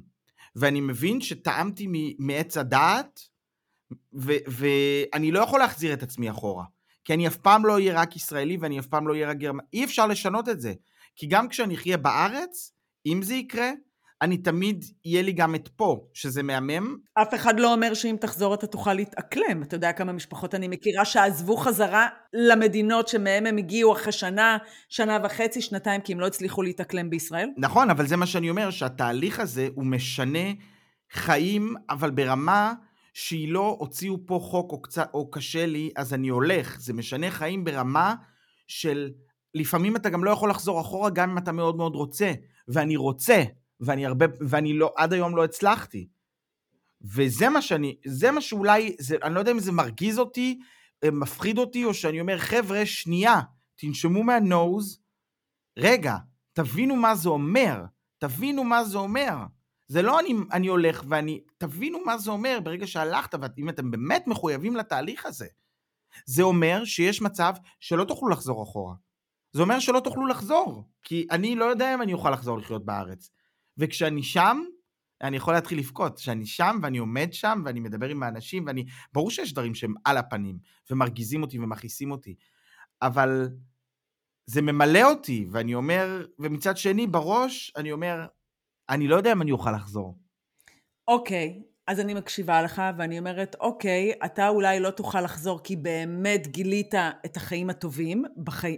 ואני 0.55 0.81
מבין 0.81 1.21
שטעמתי 1.21 1.87
מעץ 2.19 2.57
הדעת, 2.57 3.19
ואני 4.13 5.31
לא 5.31 5.39
יכול 5.39 5.59
להחזיר 5.59 5.93
את 5.93 6.03
עצמי 6.03 6.31
אחורה. 6.31 6.65
כי 7.05 7.13
אני 7.13 7.27
אף 7.27 7.37
פעם 7.37 7.65
לא 7.65 7.73
אהיה 7.73 8.01
רק 8.01 8.15
ישראלי 8.15 8.57
ואני 8.57 8.79
אף 8.79 8.87
פעם 8.87 9.07
לא 9.07 9.13
אהיה 9.13 9.29
רק 9.29 9.37
גרמני. 9.37 9.67
אי 9.73 9.83
אפשר 9.83 10.07
לשנות 10.07 10.49
את 10.49 10.61
זה. 10.61 10.73
כי 11.15 11.27
גם 11.27 11.49
כשאני 11.49 11.75
אחיה 11.75 11.97
בארץ, 11.97 12.73
אם 13.05 13.21
זה 13.23 13.35
יקרה, 13.35 13.71
אני 14.21 14.37
תמיד, 14.37 14.85
יהיה 15.05 15.21
לי 15.21 15.31
גם 15.31 15.55
את 15.55 15.67
פה, 15.67 16.07
שזה 16.13 16.43
מהמם, 16.43 16.97
אף 17.21 17.33
אחד 17.33 17.59
לא 17.59 17.73
אומר 17.73 17.93
שאם 17.93 18.15
תחזור 18.21 18.53
אתה 18.53 18.67
תוכל 18.67 18.93
להתאקלם. 18.93 19.63
אתה 19.63 19.75
יודע 19.75 19.91
כמה 19.91 20.11
משפחות 20.11 20.55
אני 20.55 20.67
מכירה 20.67 21.05
שעזבו 21.05 21.57
חזרה 21.57 22.07
למדינות 22.33 23.07
שמהם 23.07 23.45
הם 23.45 23.57
הגיעו 23.57 23.93
אחרי 23.93 24.11
שנה, 24.11 24.57
שנה 24.89 25.17
וחצי, 25.23 25.61
שנתיים, 25.61 26.01
כי 26.01 26.13
הם 26.13 26.19
לא 26.19 26.27
הצליחו 26.27 26.61
להתאקלם 26.61 27.09
בישראל? 27.09 27.49
נכון, 27.57 27.89
אבל 27.89 28.07
זה 28.07 28.17
מה 28.17 28.25
שאני 28.25 28.49
אומר, 28.49 28.69
שהתהליך 28.69 29.39
הזה 29.39 29.67
הוא 29.75 29.85
משנה 29.85 30.53
חיים, 31.11 31.75
אבל 31.89 32.11
ברמה 32.11 32.73
שהיא 33.13 33.51
לא 33.51 33.75
הוציאו 33.79 34.17
פה 34.25 34.39
חוק 34.43 34.71
או, 34.71 34.81
קצת, 34.81 35.09
או 35.13 35.31
קשה 35.31 35.65
לי, 35.65 35.89
אז 35.95 36.13
אני 36.13 36.27
הולך. 36.27 36.79
זה 36.79 36.93
משנה 36.93 37.31
חיים 37.31 37.63
ברמה 37.63 38.15
של 38.67 39.09
לפעמים 39.55 39.95
אתה 39.95 40.09
גם 40.09 40.23
לא 40.23 40.31
יכול 40.31 40.49
לחזור 40.49 40.81
אחורה 40.81 41.09
גם 41.09 41.29
אם 41.29 41.37
אתה 41.37 41.51
מאוד 41.51 41.77
מאוד 41.77 41.95
רוצה. 41.95 42.33
ואני 42.67 42.95
רוצה, 42.95 43.43
ואני 43.79 44.05
הרבה, 44.05 44.25
ואני 44.39 44.73
לא, 44.73 44.93
עד 44.95 45.13
היום 45.13 45.35
לא 45.35 45.43
הצלחתי. 45.43 46.07
וזה 47.01 47.49
מה 47.49 47.61
שאני, 47.61 47.95
זה 48.05 48.31
מה 48.31 48.41
שאולי, 48.41 48.95
זה, 48.99 49.15
אני 49.23 49.35
לא 49.35 49.39
יודע 49.39 49.51
אם 49.51 49.59
זה 49.59 49.71
מרגיז 49.71 50.19
אותי, 50.19 50.59
אה, 51.03 51.11
מפחיד 51.11 51.57
אותי, 51.57 51.85
או 51.85 51.93
שאני 51.93 52.21
אומר, 52.21 52.37
חבר'ה, 52.37 52.85
שנייה, 52.85 53.39
תנשמו 53.75 54.23
מהנוז, 54.23 54.99
רגע, 55.77 56.15
תבינו 56.53 56.95
מה 56.95 57.15
זה 57.15 57.29
אומר, 57.29 57.83
תבינו 58.17 58.63
מה 58.63 58.83
זה 58.83 58.97
אומר. 58.97 59.35
זה 59.87 60.01
לא 60.01 60.19
אני, 60.19 60.33
אני 60.51 60.67
הולך 60.67 61.03
ואני, 61.07 61.41
תבינו 61.57 61.99
מה 62.05 62.17
זה 62.17 62.31
אומר 62.31 62.59
ברגע 62.63 62.87
שהלכת, 62.87 63.35
ואם 63.41 63.69
אתם 63.69 63.91
באמת 63.91 64.27
מחויבים 64.27 64.75
לתהליך 64.75 65.25
הזה. 65.25 65.47
זה 66.25 66.43
אומר 66.43 66.85
שיש 66.85 67.21
מצב 67.21 67.53
שלא 67.79 68.03
תוכלו 68.03 68.29
לחזור 68.29 68.63
אחורה. 68.63 68.95
זה 69.51 69.61
אומר 69.61 69.79
שלא 69.79 69.99
תוכלו 69.99 70.25
לחזור, 70.25 70.83
כי 71.03 71.27
אני 71.31 71.55
לא 71.55 71.65
יודע 71.65 71.93
אם 71.93 72.01
אני 72.01 72.13
אוכל 72.13 72.31
לחזור 72.31 72.57
לחיות 72.57 72.85
בארץ. 72.85 73.29
וכשאני 73.79 74.23
שם, 74.23 74.61
אני 75.21 75.37
יכול 75.37 75.53
להתחיל 75.53 75.79
לבכות. 75.79 76.19
כשאני 76.19 76.45
שם 76.45 76.79
ואני 76.83 76.97
עומד 76.97 77.33
שם 77.33 77.61
ואני 77.65 77.79
מדבר 77.79 78.09
עם 78.09 78.23
האנשים 78.23 78.65
ואני... 78.67 78.85
ברור 79.13 79.31
שיש 79.31 79.53
דברים 79.53 79.75
שהם 79.75 79.93
על 80.05 80.17
הפנים 80.17 80.59
ומרגיזים 80.91 81.41
אותי 81.41 81.59
ומכעיסים 81.59 82.11
אותי, 82.11 82.35
אבל 83.01 83.49
זה 84.45 84.61
ממלא 84.61 85.09
אותי, 85.09 85.47
ואני 85.51 85.75
אומר, 85.75 86.25
ומצד 86.39 86.77
שני, 86.77 87.07
בראש, 87.07 87.73
אני 87.75 87.91
אומר, 87.91 88.25
אני 88.89 89.07
לא 89.07 89.15
יודע 89.15 89.31
אם 89.31 89.41
אני 89.41 89.51
אוכל 89.51 89.71
לחזור. 89.71 90.17
אוקיי, 91.07 91.63
אז 91.87 91.99
אני 91.99 92.13
מקשיבה 92.13 92.61
לך, 92.61 92.81
ואני 92.97 93.19
אומרת, 93.19 93.55
אוקיי, 93.59 94.11
אתה 94.25 94.47
אולי 94.47 94.79
לא 94.79 94.89
תוכל 94.89 95.21
לחזור 95.21 95.59
כי 95.63 95.75
באמת 95.75 96.47
גילית 96.47 96.95
את 97.25 97.37
החיים 97.37 97.69
הטובים 97.69 98.25
בחי... 98.43 98.77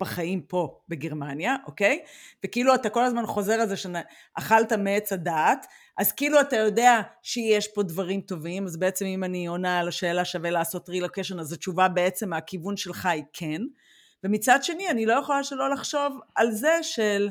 בחיים 0.00 0.40
פה 0.40 0.80
בגרמניה, 0.88 1.56
אוקיי? 1.66 2.04
וכאילו 2.44 2.74
אתה 2.74 2.88
כל 2.88 3.04
הזמן 3.04 3.26
חוזר 3.26 3.52
על 3.52 3.68
זה 3.68 3.76
שאכלת 3.76 4.72
מעץ 4.72 5.12
הדעת, 5.12 5.66
אז 5.98 6.12
כאילו 6.12 6.40
אתה 6.40 6.56
יודע 6.56 7.00
שיש 7.22 7.68
פה 7.68 7.82
דברים 7.82 8.20
טובים, 8.20 8.66
אז 8.66 8.76
בעצם 8.76 9.06
אם 9.06 9.24
אני 9.24 9.46
עונה 9.46 9.80
על 9.80 9.88
השאלה 9.88 10.24
שווה 10.24 10.50
לעשות 10.50 10.88
רילוקיישן, 10.88 11.40
אז 11.40 11.52
התשובה 11.52 11.88
בעצם 11.88 12.30
מהכיוון 12.30 12.76
שלך 12.76 13.06
היא 13.06 13.24
כן. 13.32 13.62
ומצד 14.24 14.58
שני, 14.62 14.90
אני 14.90 15.06
לא 15.06 15.12
יכולה 15.12 15.44
שלא 15.44 15.70
לחשוב 15.70 16.18
על 16.34 16.50
זה 16.50 16.78
של 16.82 17.28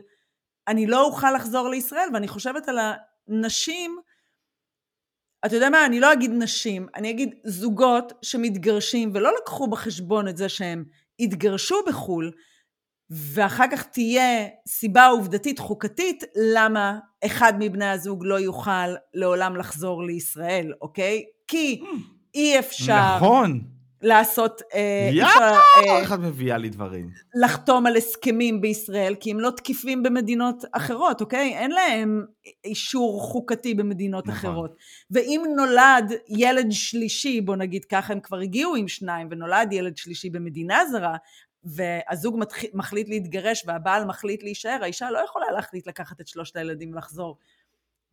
אני 0.68 0.88
לא 0.88 1.06
אוכל 1.06 1.32
לחזור 1.32 1.70
לישראל, 1.70 2.10
ואני 2.14 2.28
חושבת 2.28 2.70
על 2.70 2.80
הנשים, 3.28 4.00
אתה 5.46 5.56
יודע 5.56 5.70
מה, 5.70 5.86
אני 5.86 6.00
לא 6.00 6.14
אגיד 6.14 6.32
נשים, 6.32 6.88
אני 6.96 7.10
אגיד 7.10 7.36
זוגות 7.44 8.14
שמתגרשים 8.22 9.12
ולא 9.14 9.32
לקחו 9.42 9.68
בחשבון 9.68 10.28
את 10.28 10.38
זה 10.38 10.50
שהם 10.50 10.86
התגרשו 11.20 11.76
בחו"ל, 11.88 12.32
ואחר 13.12 13.66
כך 13.72 13.84
תהיה 13.84 14.48
סיבה 14.68 15.08
עובדתית 15.08 15.60
חוקתית 15.60 16.24
למה 16.54 17.00
אחד 17.26 17.54
מבני 17.60 17.90
הזוג 17.90 18.26
לא 18.26 18.40
יוכל 18.40 18.96
לעולם 19.14 19.58
לחזור 19.58 20.04
לישראל, 20.04 20.74
אוקיי? 20.82 21.24
כי 21.48 21.82
אי 22.36 22.60
אפשר... 22.60 23.16
נכון. 23.16 23.62
לעשות... 24.02 24.62
אה, 24.74 25.10
יאללה, 25.14 25.58
איך 25.86 26.14
את 26.14 26.20
מביאה 26.20 26.58
לי 26.58 26.70
דברים? 26.70 27.10
לחתום 27.42 27.86
על 27.86 27.96
הסכמים 27.96 28.62
בישראל, 28.62 29.16
כי 29.20 29.32
הם 29.32 29.40
לא 29.40 29.50
תקיפים 29.50 30.04
במדינות 30.04 30.64
אחרות, 30.72 31.22
אוקיי? 31.22 31.54
אין 31.58 31.72
להם 31.72 32.26
אישור 32.66 33.22
חוקתי 33.22 33.74
במדינות 33.74 34.28
נכון. 34.28 34.50
אחרות. 34.50 34.76
ואם 35.12 35.44
נולד 35.56 36.14
ילד 36.30 36.68
שלישי, 36.72 37.42
בוא 37.42 37.56
נגיד 37.56 37.86
ככה, 37.86 38.14
הם 38.14 38.20
כבר 38.20 38.38
הגיעו 38.38 38.76
עם 38.76 38.88
שניים, 38.88 39.28
ונולד 39.32 39.74
ילד 39.74 39.98
שלישי 39.98 40.30
במדינה 40.30 40.80
זרה, 40.92 41.16
והזוג 41.64 42.40
מחליט 42.74 43.10
להתגרש 43.10 43.64
והבעל 43.68 44.06
מחליט 44.06 44.44
להישאר, 44.44 44.80
האישה 44.82 45.12
לא 45.12 45.20
יכולה 45.20 45.52
להחליט 45.52 45.88
לקחת 45.88 46.22
את 46.22 46.28
שלושת 46.28 46.56
הילדים 46.56 46.94
ולחזור. 46.94 47.38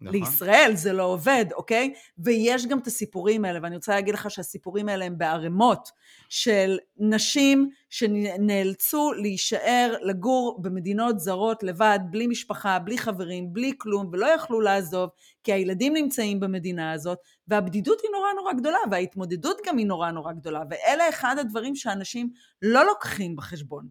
נכון. 0.01 0.21
לישראל 0.21 0.73
זה 0.75 0.93
לא 0.93 1.03
עובד, 1.03 1.47
אוקיי? 1.53 1.93
ויש 2.19 2.67
גם 2.67 2.79
את 2.79 2.87
הסיפורים 2.87 3.45
האלה, 3.45 3.59
ואני 3.63 3.77
רוצה 3.77 3.95
להגיד 3.95 4.15
לך 4.15 4.31
שהסיפורים 4.31 4.89
האלה 4.89 5.05
הם 5.05 5.19
בערימות 5.19 5.89
של 6.29 6.79
נשים 6.97 7.71
שנאלצו 7.91 9.13
להישאר, 9.13 9.95
לגור 10.03 10.59
במדינות 10.63 11.21
זרות 11.21 11.63
לבד, 11.63 11.99
בלי 12.11 12.27
משפחה, 12.27 12.79
בלי 12.79 12.99
חברים, 12.99 13.53
בלי 13.53 13.73
כלום, 13.79 14.09
ולא 14.13 14.27
יכלו 14.27 14.61
לעזוב, 14.61 15.11
כי 15.45 15.53
הילדים 15.53 15.93
נמצאים 15.93 16.41
במדינה 16.41 16.93
הזאת, 16.93 17.19
והבדידות 17.49 18.01
היא 18.01 18.11
נורא 18.13 18.29
נורא 18.37 18.53
גדולה, 18.53 18.79
וההתמודדות 18.91 19.59
גם 19.67 19.77
היא 19.77 19.87
נורא 19.87 20.11
נורא 20.11 20.33
גדולה, 20.33 20.63
ואלה 20.71 21.09
אחד 21.09 21.37
הדברים 21.39 21.75
שאנשים 21.75 22.31
לא 22.63 22.87
לוקחים 22.87 23.37
בחשבון. 23.37 23.89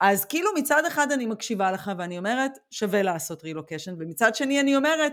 אז 0.00 0.24
כאילו 0.24 0.50
מצד 0.56 0.82
אחד 0.88 1.12
אני 1.12 1.26
מקשיבה 1.26 1.72
לך 1.72 1.90
ואני 1.98 2.18
אומרת, 2.18 2.52
שווה 2.70 3.02
לעשות 3.02 3.44
רילוקיישן, 3.44 3.94
ומצד 3.98 4.34
שני 4.34 4.60
אני 4.60 4.76
אומרת, 4.76 5.12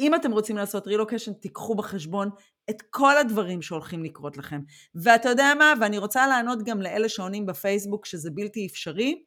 אם 0.00 0.14
אתם 0.14 0.32
רוצים 0.32 0.56
לעשות 0.56 0.86
רילוקיישן, 0.86 1.32
תיקחו 1.32 1.74
בחשבון 1.74 2.30
את 2.70 2.82
כל 2.90 3.18
הדברים 3.18 3.62
שהולכים 3.62 4.04
לקרות 4.04 4.36
לכם. 4.36 4.60
ואתה 4.94 5.28
יודע 5.28 5.52
מה? 5.58 5.72
ואני 5.80 5.98
רוצה 5.98 6.26
לענות 6.26 6.62
גם 6.64 6.82
לאלה 6.82 7.08
שעונים 7.08 7.46
בפייסבוק 7.46 8.06
שזה 8.06 8.30
בלתי 8.30 8.66
אפשרי. 8.66 9.22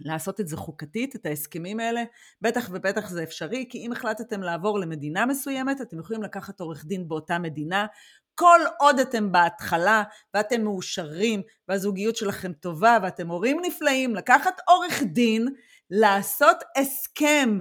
לעשות 0.00 0.40
את 0.40 0.48
זה 0.48 0.56
חוקתית, 0.56 1.16
את 1.16 1.26
ההסכמים 1.26 1.80
האלה, 1.80 2.02
בטח 2.40 2.68
ובטח 2.72 3.08
זה 3.08 3.22
אפשרי, 3.22 3.66
כי 3.70 3.78
אם 3.78 3.92
החלטתם 3.92 4.42
לעבור 4.42 4.78
למדינה 4.78 5.26
מסוימת, 5.26 5.80
אתם 5.80 5.98
יכולים 5.98 6.22
לקחת 6.22 6.60
עורך 6.60 6.84
דין 6.84 7.08
באותה 7.08 7.38
מדינה, 7.38 7.86
כל 8.34 8.60
עוד 8.78 8.98
אתם 8.98 9.32
בהתחלה 9.32 10.02
ואתם 10.34 10.62
מאושרים 10.62 11.42
והזוגיות 11.68 12.16
שלכם 12.16 12.52
טובה 12.52 12.98
ואתם 13.02 13.28
הורים 13.28 13.60
נפלאים, 13.62 14.14
לקחת 14.14 14.60
עורך 14.68 15.02
דין, 15.02 15.48
לעשות 15.90 16.56
הסכם 16.76 17.60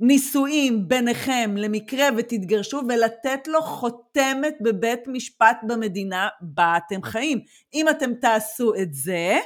נישואים 0.00 0.88
ביניכם 0.88 1.54
למקרה 1.56 2.08
ותתגרשו 2.16 2.80
ולתת 2.88 3.48
לו 3.48 3.62
חותמת 3.62 4.54
בבית 4.60 5.00
משפט 5.06 5.56
במדינה 5.66 6.28
בה 6.40 6.76
אתם 6.76 7.02
חיים. 7.02 7.40
אם 7.74 7.88
אתם 7.88 8.14
תעשו 8.14 8.74
את 8.74 8.94
זה, 8.94 9.38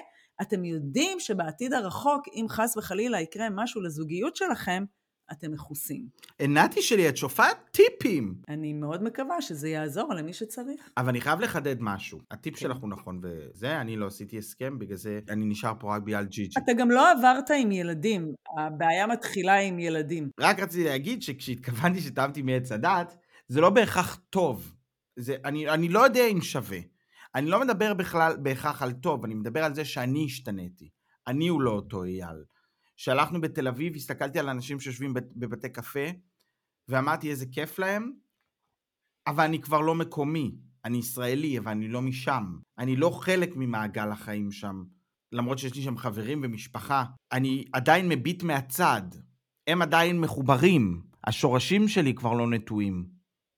אתם 0.43 0.65
יודעים 0.65 1.21
שבעתיד 1.21 1.73
הרחוק, 1.73 2.23
אם 2.35 2.47
חס 2.49 2.77
וחלילה 2.77 3.21
יקרה 3.21 3.49
משהו 3.51 3.81
לזוגיות 3.81 4.37
שלכם, 4.37 4.85
אתם 5.33 5.53
מכוסים. 5.53 6.09
נתי 6.49 6.83
שלי, 6.83 7.09
את 7.09 7.17
שופעת 7.17 7.57
טיפים. 7.71 8.35
אני 8.49 8.73
מאוד 8.73 9.03
מקווה 9.03 9.43
שזה 9.43 9.69
יעזור 9.69 10.15
למי 10.15 10.33
שצריך. 10.33 10.91
אבל 10.97 11.09
אני 11.09 11.21
חייב 11.21 11.41
לחדד 11.41 11.77
משהו. 11.81 12.21
הטיפ 12.31 12.55
כן. 12.55 12.61
שלך 12.61 12.77
הוא 12.77 12.89
נכון 12.89 13.21
וזה, 13.23 13.81
אני 13.81 13.97
לא 13.97 14.07
עשיתי 14.07 14.39
הסכם, 14.39 14.79
בגלל 14.79 14.97
זה 14.97 15.21
אני 15.29 15.45
נשאר 15.45 15.73
פה 15.79 15.97
רק 15.97 16.03
בגלל 16.03 16.25
ג'י 16.25 16.47
ג'י. 16.47 16.61
אתה 16.65 16.73
גם 16.73 16.91
לא 16.91 17.13
עברת 17.13 17.51
עם 17.51 17.73
ילדים, 17.73 18.33
הבעיה 18.59 19.07
מתחילה 19.07 19.59
עם 19.59 19.79
ילדים. 19.79 20.31
רק 20.41 20.61
רציתי 20.61 20.85
להגיד 20.85 21.23
שכשהתכוונתי 21.23 22.01
שטעמתי 22.01 22.43
מעץ 22.43 22.73
הדת, 22.73 23.17
זה 23.49 23.61
לא 23.61 23.71
בהכרח 23.71 24.21
טוב. 24.31 24.73
זה, 25.17 25.37
אני, 25.45 25.69
אני 25.69 25.89
לא 25.89 26.01
יודע 26.01 26.27
אם 26.27 26.41
שווה. 26.41 26.79
אני 27.35 27.47
לא 27.47 27.61
מדבר 27.61 27.95
בכלל 27.95 28.37
בהכרח 28.37 28.83
על 28.83 28.93
טוב, 28.93 29.25
אני 29.25 29.35
מדבר 29.35 29.65
על 29.65 29.75
זה 29.75 29.85
שאני 29.85 30.25
השתניתי. 30.25 30.89
אני 31.27 31.49
הוא 31.49 31.61
לא 31.61 31.71
אותו 31.71 32.05
אייל. 32.05 32.45
שהלכנו 33.01 33.41
בתל 33.41 33.69
אביב, 33.69 33.95
הסתכלתי 33.95 34.39
על 34.39 34.49
אנשים 34.49 34.81
שיושבים 34.81 35.15
בבתי 35.15 35.69
קפה, 35.69 36.07
ואמרתי 36.89 37.31
איזה 37.31 37.47
כיף 37.47 37.79
להם, 37.79 38.13
אבל 39.27 39.45
אני 39.45 39.61
כבר 39.61 39.81
לא 39.81 39.95
מקומי. 39.95 40.55
אני 40.85 40.99
ישראלי, 40.99 41.59
אבל 41.59 41.71
אני 41.71 41.89
לא 41.89 42.03
משם. 42.03 42.59
אני 42.79 42.97
לא 42.97 43.11
חלק 43.11 43.57
ממעגל 43.57 44.11
החיים 44.11 44.53
שם. 44.53 44.85
למרות 45.33 45.59
שיש 45.59 45.75
לי 45.75 45.83
שם 45.83 45.97
חברים 45.97 46.41
ומשפחה. 46.43 47.05
אני 47.33 47.65
עדיין 47.73 48.09
מביט 48.09 48.43
מהצד. 48.43 49.03
הם 49.67 49.83
עדיין 49.83 50.21
מחוברים. 50.21 51.03
השורשים 51.27 51.89
שלי 51.89 52.15
כבר 52.15 52.33
לא 52.33 52.51
נטועים. 52.51 53.07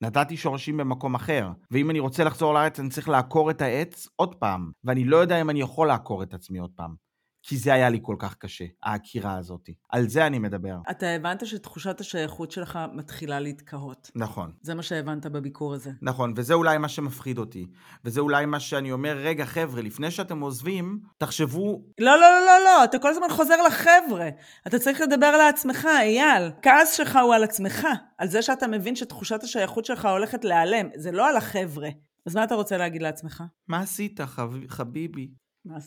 נתתי 0.02 0.36
שורשים 0.36 0.76
במקום 0.76 1.14
אחר, 1.14 1.50
ואם 1.70 1.90
אני 1.90 1.98
רוצה 1.98 2.24
לחזור 2.24 2.54
לארץ 2.54 2.80
אני 2.80 2.88
צריך 2.88 3.08
לעקור 3.08 3.50
את 3.50 3.62
העץ 3.62 4.08
עוד 4.16 4.34
פעם, 4.34 4.70
ואני 4.84 5.04
לא 5.04 5.16
יודע 5.16 5.40
אם 5.40 5.50
אני 5.50 5.60
יכול 5.60 5.88
לעקור 5.88 6.22
את 6.22 6.34
עצמי 6.34 6.58
עוד 6.58 6.70
פעם. 6.76 6.94
כי 7.42 7.56
זה 7.56 7.74
היה 7.74 7.90
לי 7.90 7.98
כל 8.02 8.16
כך 8.18 8.34
קשה, 8.34 8.64
העקירה 8.82 9.36
הזאת. 9.36 9.70
על 9.88 10.08
זה 10.08 10.26
אני 10.26 10.38
מדבר. 10.38 10.76
אתה 10.90 11.06
הבנת 11.06 11.46
שתחושת 11.46 12.00
השייכות 12.00 12.50
שלך 12.50 12.78
מתחילה 12.92 13.40
להתקהות. 13.40 14.10
נכון. 14.14 14.52
זה 14.62 14.74
מה 14.74 14.82
שהבנת 14.82 15.26
בביקור 15.26 15.74
הזה. 15.74 15.90
נכון, 16.02 16.32
וזה 16.36 16.54
אולי 16.54 16.78
מה 16.78 16.88
שמפחיד 16.88 17.38
אותי. 17.38 17.66
וזה 18.04 18.20
אולי 18.20 18.46
מה 18.46 18.60
שאני 18.60 18.92
אומר, 18.92 19.16
רגע, 19.16 19.44
חבר'ה, 19.44 19.82
לפני 19.82 20.10
שאתם 20.10 20.40
עוזבים, 20.40 21.00
תחשבו... 21.18 21.82
לא, 22.00 22.16
לא, 22.16 22.20
לא, 22.20 22.46
לא, 22.46 22.64
לא, 22.64 22.84
אתה 22.84 22.98
כל 22.98 23.10
הזמן 23.10 23.26
חוזר 23.30 23.62
לחבר'ה. 23.66 24.28
אתה 24.66 24.78
צריך 24.78 25.00
לדבר 25.00 25.36
לעצמך, 25.36 25.88
אייל. 26.00 26.50
כעס 26.62 26.92
שלך 26.92 27.18
הוא 27.22 27.34
על 27.34 27.44
עצמך, 27.44 27.86
על 28.18 28.28
זה 28.28 28.42
שאתה 28.42 28.66
מבין 28.66 28.96
שתחושת 28.96 29.42
השייכות 29.42 29.84
שלך 29.84 30.06
הולכת 30.06 30.44
להיעלם. 30.44 30.88
זה 30.96 31.12
לא 31.12 31.28
על 31.28 31.36
החבר'ה. 31.36 31.88
אז 32.26 32.34
מה 32.34 32.44
אתה 32.44 32.54
רוצה 32.54 32.76
להגיד 32.76 33.02
לעצמך? 33.02 33.42
מה 33.68 33.80
עשית, 33.80 34.20
חב... 34.20 34.52
חביבי? 34.68 35.30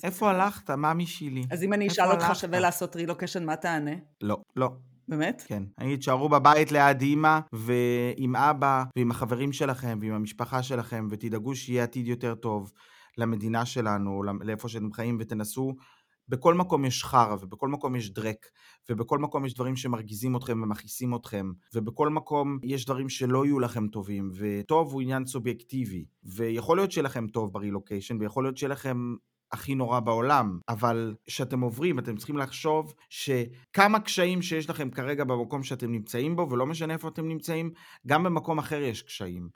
איפה 0.04 0.30
הלכת? 0.30 0.70
מאמי 0.70 1.06
שלי. 1.06 1.46
אז 1.52 1.64
אם 1.64 1.74
אני 1.74 1.88
אשאל 1.88 2.12
אותך 2.12 2.26
שווה 2.34 2.60
לעשות 2.60 2.96
רילוקיישן, 2.96 3.46
מה 3.46 3.56
תענה? 3.56 3.92
לא, 4.22 4.38
לא. 4.56 4.72
באמת? 5.08 5.44
כן. 5.48 5.64
אני 5.80 5.98
תשארו 5.98 6.30
בבית 6.30 6.72
ליד 6.72 7.02
אימא, 7.02 7.40
ועם 7.54 8.36
אבא, 8.36 8.84
ועם 8.98 9.12
החברים 9.12 9.54
שלכם, 9.54 10.00
ועם 10.02 10.14
המשפחה 10.14 10.64
שלכם, 10.64 11.08
ותדאגו 11.12 11.56
שיהיה 11.56 11.84
עתיד 11.84 12.08
יותר 12.08 12.36
טוב 12.36 12.72
למדינה 13.18 13.66
שלנו, 13.66 14.24
לאיפה 14.42 14.70
שאתם 14.70 14.94
חיים, 14.94 15.18
ותנסו. 15.20 15.76
בכל 16.30 16.54
מקום 16.54 16.86
יש 16.86 17.04
חרא, 17.04 17.36
ובכל 17.42 17.68
מקום 17.68 17.96
יש 17.96 18.14
דרק, 18.14 18.46
ובכל 18.90 19.20
מקום 19.20 19.46
יש 19.46 19.54
דברים 19.54 19.76
שמרגיזים 19.76 20.36
אתכם 20.36 20.62
ומכעיסים 20.64 21.16
אתכם, 21.16 21.52
ובכל 21.74 22.10
מקום 22.10 22.60
יש 22.64 22.86
דברים 22.86 23.10
שלא 23.10 23.46
יהיו 23.46 23.60
לכם 23.60 23.88
טובים, 23.88 24.32
וטוב 24.36 24.94
הוא 24.94 25.02
עניין 25.02 25.26
סובייקטיבי, 25.26 26.06
ויכול 26.24 26.78
להיות 26.78 26.92
שיהיה 26.92 27.04
לכם 27.04 27.28
טוב 27.28 27.54
ברילוקיישן, 27.54 28.18
ויכול 28.22 28.44
להיות 28.44 28.58
שיהיה 28.58 28.70
לכם 28.70 29.16
הכי 29.56 29.76
נורא 29.76 30.00
בעולם, 30.00 30.60
אבל 30.70 31.15
כשאתם 31.26 31.62
עוברים 31.62 32.00
אתם 32.00 32.18
צריכים 32.18 32.38
לחשוב 32.38 32.94
שכמה 33.10 34.00
קשיים 34.00 34.41
שיש 34.41 34.70
לכם 34.70 34.89
כרגע 34.89 35.24
במקום 35.24 35.63
שאתם 35.63 35.91
נמצאים 35.91 36.36
בו, 36.36 36.48
ולא 36.52 36.65
משנה 36.65 36.94
איפה 36.94 37.08
אתם 37.08 37.28
נמצאים, 37.28 37.72
גם 38.08 38.24
במקום 38.24 38.60
אחר 38.60 38.82
יש 38.82 39.02
קשיים. 39.02 39.50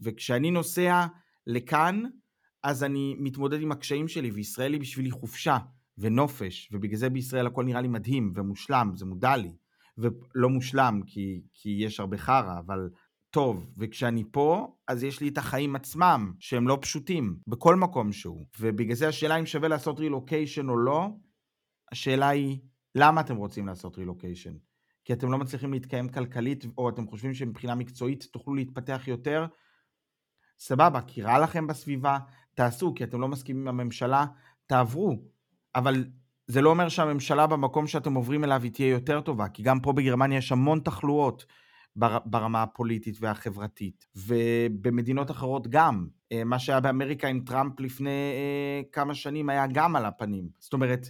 וכשאני 0.00 0.50
נוסע 0.50 1.06
לכאן, 1.46 2.02
אז 2.62 2.84
אני 2.84 3.16
מתמודד 3.18 3.60
עם 3.60 3.72
הקשיים 3.72 4.08
שלי, 4.08 4.30
וישראל 4.30 4.72
היא 4.72 4.80
בשבילי 4.80 5.10
חופשה 5.10 5.58
ונופש, 5.98 6.68
ובגלל 6.72 6.96
זה 6.96 7.10
בישראל 7.10 7.46
הכל 7.46 7.64
נראה 7.64 7.80
לי 7.80 7.88
מדהים 7.88 8.32
ומושלם, 8.36 8.92
זה 8.94 9.04
מודע 9.04 9.36
לי. 9.36 9.52
ולא 9.98 10.48
מושלם, 10.48 11.00
כי, 11.06 11.40
כי 11.52 11.76
יש 11.80 12.00
הרבה 12.00 12.16
חרא, 12.16 12.58
אבל 12.58 12.88
טוב. 13.36 13.66
וכשאני 13.76 14.24
פה, 14.30 14.76
אז 14.88 15.04
יש 15.04 15.20
לי 15.20 15.28
את 15.28 15.38
החיים 15.38 15.76
עצמם, 15.76 16.32
שהם 16.40 16.68
לא 16.68 16.78
פשוטים, 16.80 17.36
בכל 17.46 17.76
מקום 17.76 18.12
שהוא. 18.12 18.46
ובגלל 18.60 18.94
זה 18.94 19.08
השאלה 19.08 19.36
אם 19.36 19.46
שווה 19.46 19.68
לעשות 19.68 19.98
רילוקיישן 19.98 20.68
או 20.68 20.76
לא, 20.76 21.08
השאלה 21.92 22.28
היא, 22.28 22.58
למה 22.94 23.20
אתם 23.20 23.36
רוצים 23.36 23.66
לעשות 23.66 23.98
רילוקיישן? 23.98 24.52
כי 25.04 25.12
אתם 25.12 25.32
לא 25.32 25.38
מצליחים 25.38 25.72
להתקיים 25.72 26.08
כלכלית, 26.08 26.64
או 26.78 26.88
אתם 26.88 27.06
חושבים 27.06 27.34
שמבחינה 27.34 27.74
מקצועית 27.74 28.24
תוכלו 28.32 28.54
להתפתח 28.54 29.02
יותר? 29.06 29.46
סבבה, 30.58 31.00
כי 31.02 31.22
רע 31.22 31.38
לכם 31.38 31.66
בסביבה, 31.66 32.18
תעשו, 32.54 32.94
כי 32.94 33.04
אתם 33.04 33.20
לא 33.20 33.28
מסכימים 33.28 33.68
עם 33.68 33.80
הממשלה, 33.80 34.26
תעברו. 34.66 35.22
אבל 35.74 36.04
זה 36.46 36.60
לא 36.60 36.70
אומר 36.70 36.88
שהממשלה 36.88 37.46
במקום 37.46 37.86
שאתם 37.86 38.14
עוברים 38.14 38.44
אליו 38.44 38.62
היא 38.62 38.72
תהיה 38.72 38.88
יותר 38.88 39.20
טובה, 39.20 39.48
כי 39.48 39.62
גם 39.62 39.80
פה 39.80 39.92
בגרמניה 39.92 40.38
יש 40.38 40.52
המון 40.52 40.80
תחלואות 40.80 41.46
ברמה 42.26 42.62
הפוליטית 42.62 43.16
והחברתית, 43.20 44.06
ובמדינות 44.16 45.30
אחרות 45.30 45.68
גם. 45.68 46.06
אה, 46.32 46.44
מה 46.44 46.58
שהיה 46.58 46.80
באמריקה 46.80 47.28
עם 47.28 47.40
טראמפ 47.40 47.80
לפני 47.80 48.10
אה, 48.10 48.82
כמה 48.92 49.14
שנים 49.14 49.48
היה 49.48 49.66
גם 49.72 49.96
על 49.96 50.04
הפנים. 50.04 50.48
זאת 50.58 50.72
אומרת, 50.72 51.08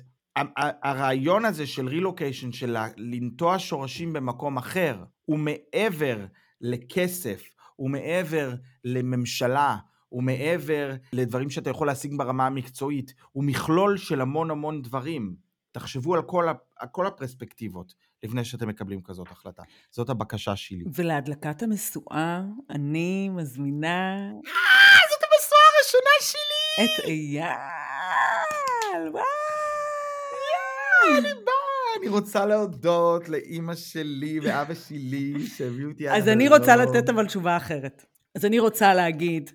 הרעיון 0.56 1.44
הזה 1.44 1.66
של 1.66 1.88
רילוקיישן, 1.88 2.52
של 2.52 2.76
לנטוע 2.96 3.58
שורשים 3.58 4.12
במקום 4.12 4.56
אחר, 4.56 5.04
הוא 5.24 5.38
מעבר 5.38 6.26
לכסף, 6.60 7.42
הוא 7.76 7.90
מעבר 7.90 8.54
לממשלה, 8.84 9.76
הוא 10.08 10.22
מעבר 10.22 10.94
לדברים 11.12 11.50
שאתה 11.50 11.70
יכול 11.70 11.86
להשיג 11.86 12.18
ברמה 12.18 12.46
המקצועית, 12.46 13.14
הוא 13.32 13.44
מכלול 13.44 13.96
של 13.96 14.20
המון 14.20 14.50
המון 14.50 14.82
דברים. 14.82 15.36
תחשבו 15.72 16.14
על 16.14 16.22
כל, 16.22 16.48
על 16.76 16.88
כל 16.92 17.06
הפרספקטיבות 17.06 17.94
לפני 18.22 18.44
שאתם 18.44 18.68
מקבלים 18.68 19.02
כזאת 19.02 19.26
החלטה. 19.30 19.62
זאת 19.90 20.10
הבקשה 20.10 20.56
שלי. 20.56 20.84
ולהדלקת 20.94 21.62
המשואה, 21.62 22.42
אני 22.70 23.28
מזמינה... 23.28 24.16
אה, 24.46 24.98
זאת 25.10 25.20
המשואה 25.22 25.60
הראשונה 25.76 26.10
שלי! 26.20 26.84
את 26.84 27.04
אייל! 27.04 29.08
וואו! 29.12 29.22
אני 31.18 31.34
באה, 31.44 31.54
אני 32.00 32.08
רוצה 32.08 32.46
להודות 32.46 33.28
לאימא 33.28 33.74
שלי 33.74 34.40
ואבא 34.40 34.74
שלי 34.74 35.46
שהביאו 35.46 35.90
אותי 35.90 36.08
עד 36.08 36.22
אז 36.22 36.28
אני 36.28 36.48
רוצה 36.48 36.76
לתת 36.76 37.08
אבל 37.08 37.26
תשובה 37.26 37.56
אחרת. 37.56 38.04
אז 38.34 38.44
אני 38.44 38.58
רוצה 38.58 38.94
להגיד, 38.94 39.50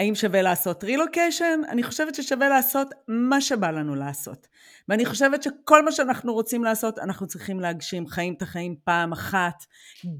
האם 0.00 0.14
שווה 0.14 0.42
לעשות 0.42 0.84
רילוקיישן? 0.84 1.60
אני 1.68 1.82
חושבת 1.82 2.14
ששווה 2.14 2.48
לעשות 2.48 2.88
מה 3.08 3.40
שבא 3.40 3.70
לנו 3.70 3.94
לעשות. 3.94 4.46
ואני 4.88 5.06
חושבת 5.06 5.42
שכל 5.42 5.84
מה 5.84 5.92
שאנחנו 5.92 6.32
רוצים 6.32 6.64
לעשות, 6.64 6.98
אנחנו 6.98 7.26
צריכים 7.26 7.60
להגשים 7.60 8.06
חיים 8.06 8.34
את 8.34 8.42
החיים 8.42 8.76
פעם 8.84 9.12
אחת. 9.12 9.64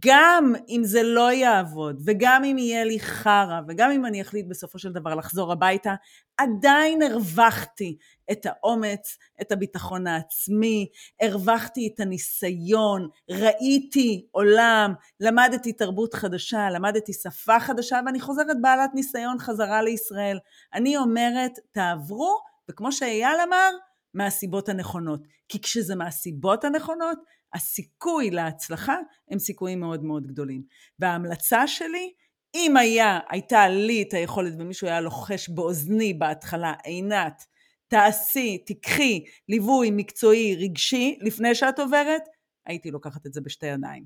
גם 0.07 0.53
אם 0.69 0.81
זה 0.85 1.03
לא 1.03 1.33
יעבוד, 1.33 2.01
וגם 2.07 2.45
אם 2.45 2.59
יהיה 2.59 2.85
לי 2.85 3.01
חרא, 3.01 3.61
וגם 3.69 3.91
אם 3.91 4.07
אני 4.07 4.23
אחליט 4.23 4.47
בסופו 4.49 4.79
של 4.79 4.93
דבר 4.93 5.15
לחזור 5.15 5.53
הביתה, 5.53 5.95
עדיין 6.39 7.03
הרווחתי 7.03 7.97
את 8.33 8.47
האומץ, 8.47 9.19
את 9.41 9.53
הביטחון 9.53 10.07
העצמי, 10.07 10.89
הרווחתי 11.23 11.91
את 11.95 12.01
הניסיון, 12.01 13.09
ראיתי 13.31 14.27
עולם, 14.31 14.95
למדתי 15.21 15.73
תרבות 15.73 16.15
חדשה, 16.15 16.71
למדתי 16.71 17.13
שפה 17.13 17.61
חדשה, 17.61 18.01
ואני 18.07 18.21
חוזרת 18.21 18.57
בעלת 18.61 18.91
ניסיון 18.95 19.39
חזרה 19.39 19.83
לישראל. 19.83 20.39
אני 20.75 20.97
אומרת, 20.97 21.53
תעברו, 21.73 22.39
וכמו 22.71 22.93
שאייל 22.93 23.37
אמר, 23.49 23.71
מהסיבות 24.15 24.69
הנכונות. 24.69 25.21
כי 25.49 25.61
כשזה 25.61 25.95
מהסיבות 25.95 26.65
הנכונות, 26.65 27.19
הסיכוי 27.55 28.31
להצלחה 28.31 28.97
הם 29.31 29.39
סיכויים 29.39 29.81
מאוד 29.81 30.05
מאוד 30.05 30.27
גדולים. 30.27 30.63
וההמלצה 30.99 31.67
שלי, 31.67 32.13
אם 32.55 32.77
היה, 32.77 33.19
הייתה 33.29 33.69
לי 33.69 34.03
את 34.03 34.15
היכולת 34.15 34.53
ומישהו 34.59 34.87
היה 34.87 35.01
לוחש 35.01 35.49
באוזני 35.49 36.15
בהתחלה, 36.15 36.75
עינת, 36.85 37.45
תעשי, 37.91 38.59
תיקחי 38.59 39.25
ליווי 39.49 39.91
מקצועי 39.91 40.57
רגשי 40.57 41.19
לפני 41.21 41.55
שאת 41.55 41.79
עוברת, 41.79 42.23
הייתי 42.67 42.91
לוקחת 42.91 43.27
את 43.27 43.33
זה 43.33 43.41
בשתי 43.41 43.67
ידיים. 43.67 44.05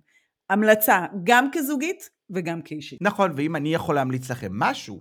המלצה, 0.51 1.07
גם 1.25 1.49
כזוגית 1.53 2.11
וגם 2.31 2.63
כאישית. 2.63 2.99
נכון, 3.03 3.33
ואם 3.37 3.57
אני 3.57 3.75
יכול 3.75 3.95
להמליץ 3.95 4.31
לכם 4.31 4.53
משהו, 4.53 5.01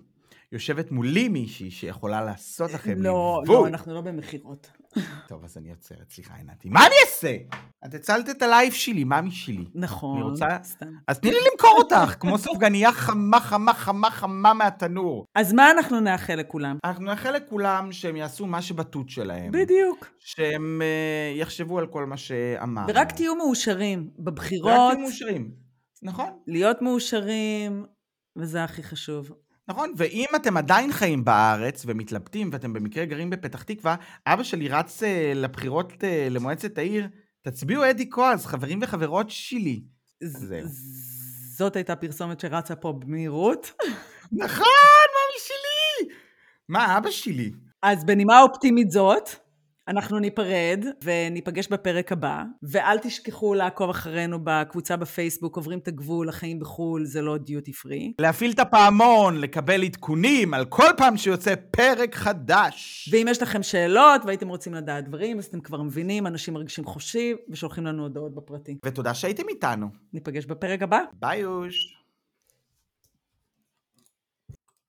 יושבת 0.52 0.92
מולי 0.92 1.30
מישהי 1.30 1.72
שיכולה 1.72 2.22
לעשות 2.22 2.74
לכם 2.74 3.02
לא, 3.02 3.42
ליווי. 3.46 3.62
לא, 3.62 3.68
אנחנו 3.68 3.94
לא 3.94 4.02
במכירות. 4.02 4.72
טוב, 5.30 5.44
אז 5.44 5.58
אני 5.58 5.70
עוצרת, 5.70 6.12
סליחה, 6.12 6.36
עינתי. 6.36 6.70
מה 6.70 6.80
אני 6.80 6.96
אעשה? 7.06 7.36
את 7.86 7.94
הצלת 7.94 8.30
את 8.30 8.42
הלייב 8.42 8.74
שלי, 8.74 9.04
מאמי 9.04 9.32
שלי. 9.32 9.66
נכון, 9.76 10.18
אני 10.18 10.30
רוצה... 10.30 10.48
סתם. 10.64 10.94
אז 11.08 11.20
תני 11.20 11.32
לי 11.32 11.38
למכור 11.52 11.76
אותך, 11.78 12.16
כמו 12.20 12.38
סופגניה 12.38 12.92
חמה, 12.92 13.40
חמה, 13.40 13.74
חמה, 13.74 14.12
חמה 14.12 14.54
מהתנור. 14.54 15.26
אז 15.36 15.54
מה 15.54 15.72
אנחנו 15.72 16.00
נאחל 16.00 16.36
לכולם? 16.36 16.78
אנחנו 16.84 17.06
נאחל 17.06 17.32
לכולם 17.32 17.92
שהם 17.92 18.16
יעשו 18.16 18.46
מה 18.46 18.62
שבתחת 18.62 19.10
שלהם. 19.10 19.52
בדיוק. 19.52 20.08
שהם 20.20 20.82
אה, 20.82 21.40
יחשבו 21.40 21.80
על 21.80 21.88
כל 21.88 22.06
מה 22.06 22.18
שאמרנו. 22.18 22.88
ורק 22.94 23.12
תהיו 23.12 23.36
מאושרים 23.36 24.10
בבחירות. 24.20 24.72
ורק 24.72 24.94
תהיו 24.94 25.00
מאושרים, 25.00 25.52
נכון. 26.04 26.30
להיות 26.48 26.82
מאושרים, 26.82 27.86
וזה 28.36 28.64
הכי 28.64 28.84
חשוב. 28.84 29.32
נכון, 29.68 29.94
ואם 29.98 30.26
אתם 30.36 30.58
עדיין 30.58 30.92
חיים 30.92 31.26
בארץ 31.26 31.84
ומתלבטים 31.88 32.50
ואתם 32.54 32.74
במקרה 32.74 33.06
גרים 33.06 33.30
בפתח 33.30 33.64
תקווה, 33.64 33.96
אבא 34.28 34.44
שלי 34.44 34.70
רץ 34.70 35.04
uh, 35.04 35.06
לבחירות 35.36 35.92
uh, 35.92 36.06
למועצת 36.30 36.78
העיר, 36.78 37.08
תצביעו 37.42 37.90
אדי 37.90 38.10
כועז, 38.10 38.46
חברים 38.46 38.80
וחברות 38.82 39.30
שלי. 39.30 39.84
זהו. 40.24 40.68
זאת 41.58 41.76
הייתה 41.76 41.96
פרסומת 41.96 42.40
שרצה 42.40 42.76
פה 42.76 42.94
במהירות. 43.00 43.72
נכון, 44.32 45.08
מאמי 45.14 45.40
שלי! 45.40 46.14
מה, 46.70 46.98
אבא 46.98 47.12
שלי? 47.12 47.52
אז 47.84 48.06
בנימה 48.06 48.42
אופטימית 48.42 48.92
זאת, 48.92 49.30
אנחנו 49.88 50.20
ניפרד 50.20 50.86
וניפגש 51.04 51.68
בפרק 51.68 52.12
הבא, 52.12 52.44
ואל 52.64 52.98
תשכחו 52.98 53.54
לעקוב 53.54 53.90
אחרינו 53.90 54.40
בקבוצה 54.44 54.96
בפייסבוק, 54.96 55.56
עוברים 55.56 55.80
את 55.80 55.88
הגבול, 55.88 56.30
החיים 56.30 56.60
בחו"ל, 56.60 57.06
זה 57.06 57.22
לא 57.22 57.38
דיוטי 57.38 57.74
פרי. 57.74 58.14
להפעיל 58.20 58.52
את 58.52 58.60
הפעמון, 58.60 59.42
לקבל 59.42 59.84
עדכונים 59.84 60.54
על 60.54 60.66
כל 60.66 60.88
פעם 60.98 61.18
שיוצא 61.18 61.54
פרק 61.72 62.16
חדש. 62.16 63.10
ואם 63.12 63.28
יש 63.30 63.42
לכם 63.42 63.64
שאלות 63.64 64.22
והייתם 64.26 64.48
רוצים 64.48 64.74
לדעת 64.74 65.06
דברים, 65.06 65.38
אז 65.38 65.46
אתם 65.46 65.62
כבר 65.62 65.82
מבינים, 65.82 66.28
אנשים 66.28 66.54
מרגישים 66.54 66.86
חופשי 66.86 67.34
ושולחים 67.50 67.86
לנו 67.86 68.04
הודעות 68.04 68.36
בפרטי. 68.36 68.78
ותודה 68.86 69.14
שהייתם 69.14 69.44
איתנו. 69.50 69.88
ניפגש 70.14 70.46
בפרק 70.46 70.82
הבא. 70.82 71.00
ביי 71.20 71.40
יוש. 71.40 72.03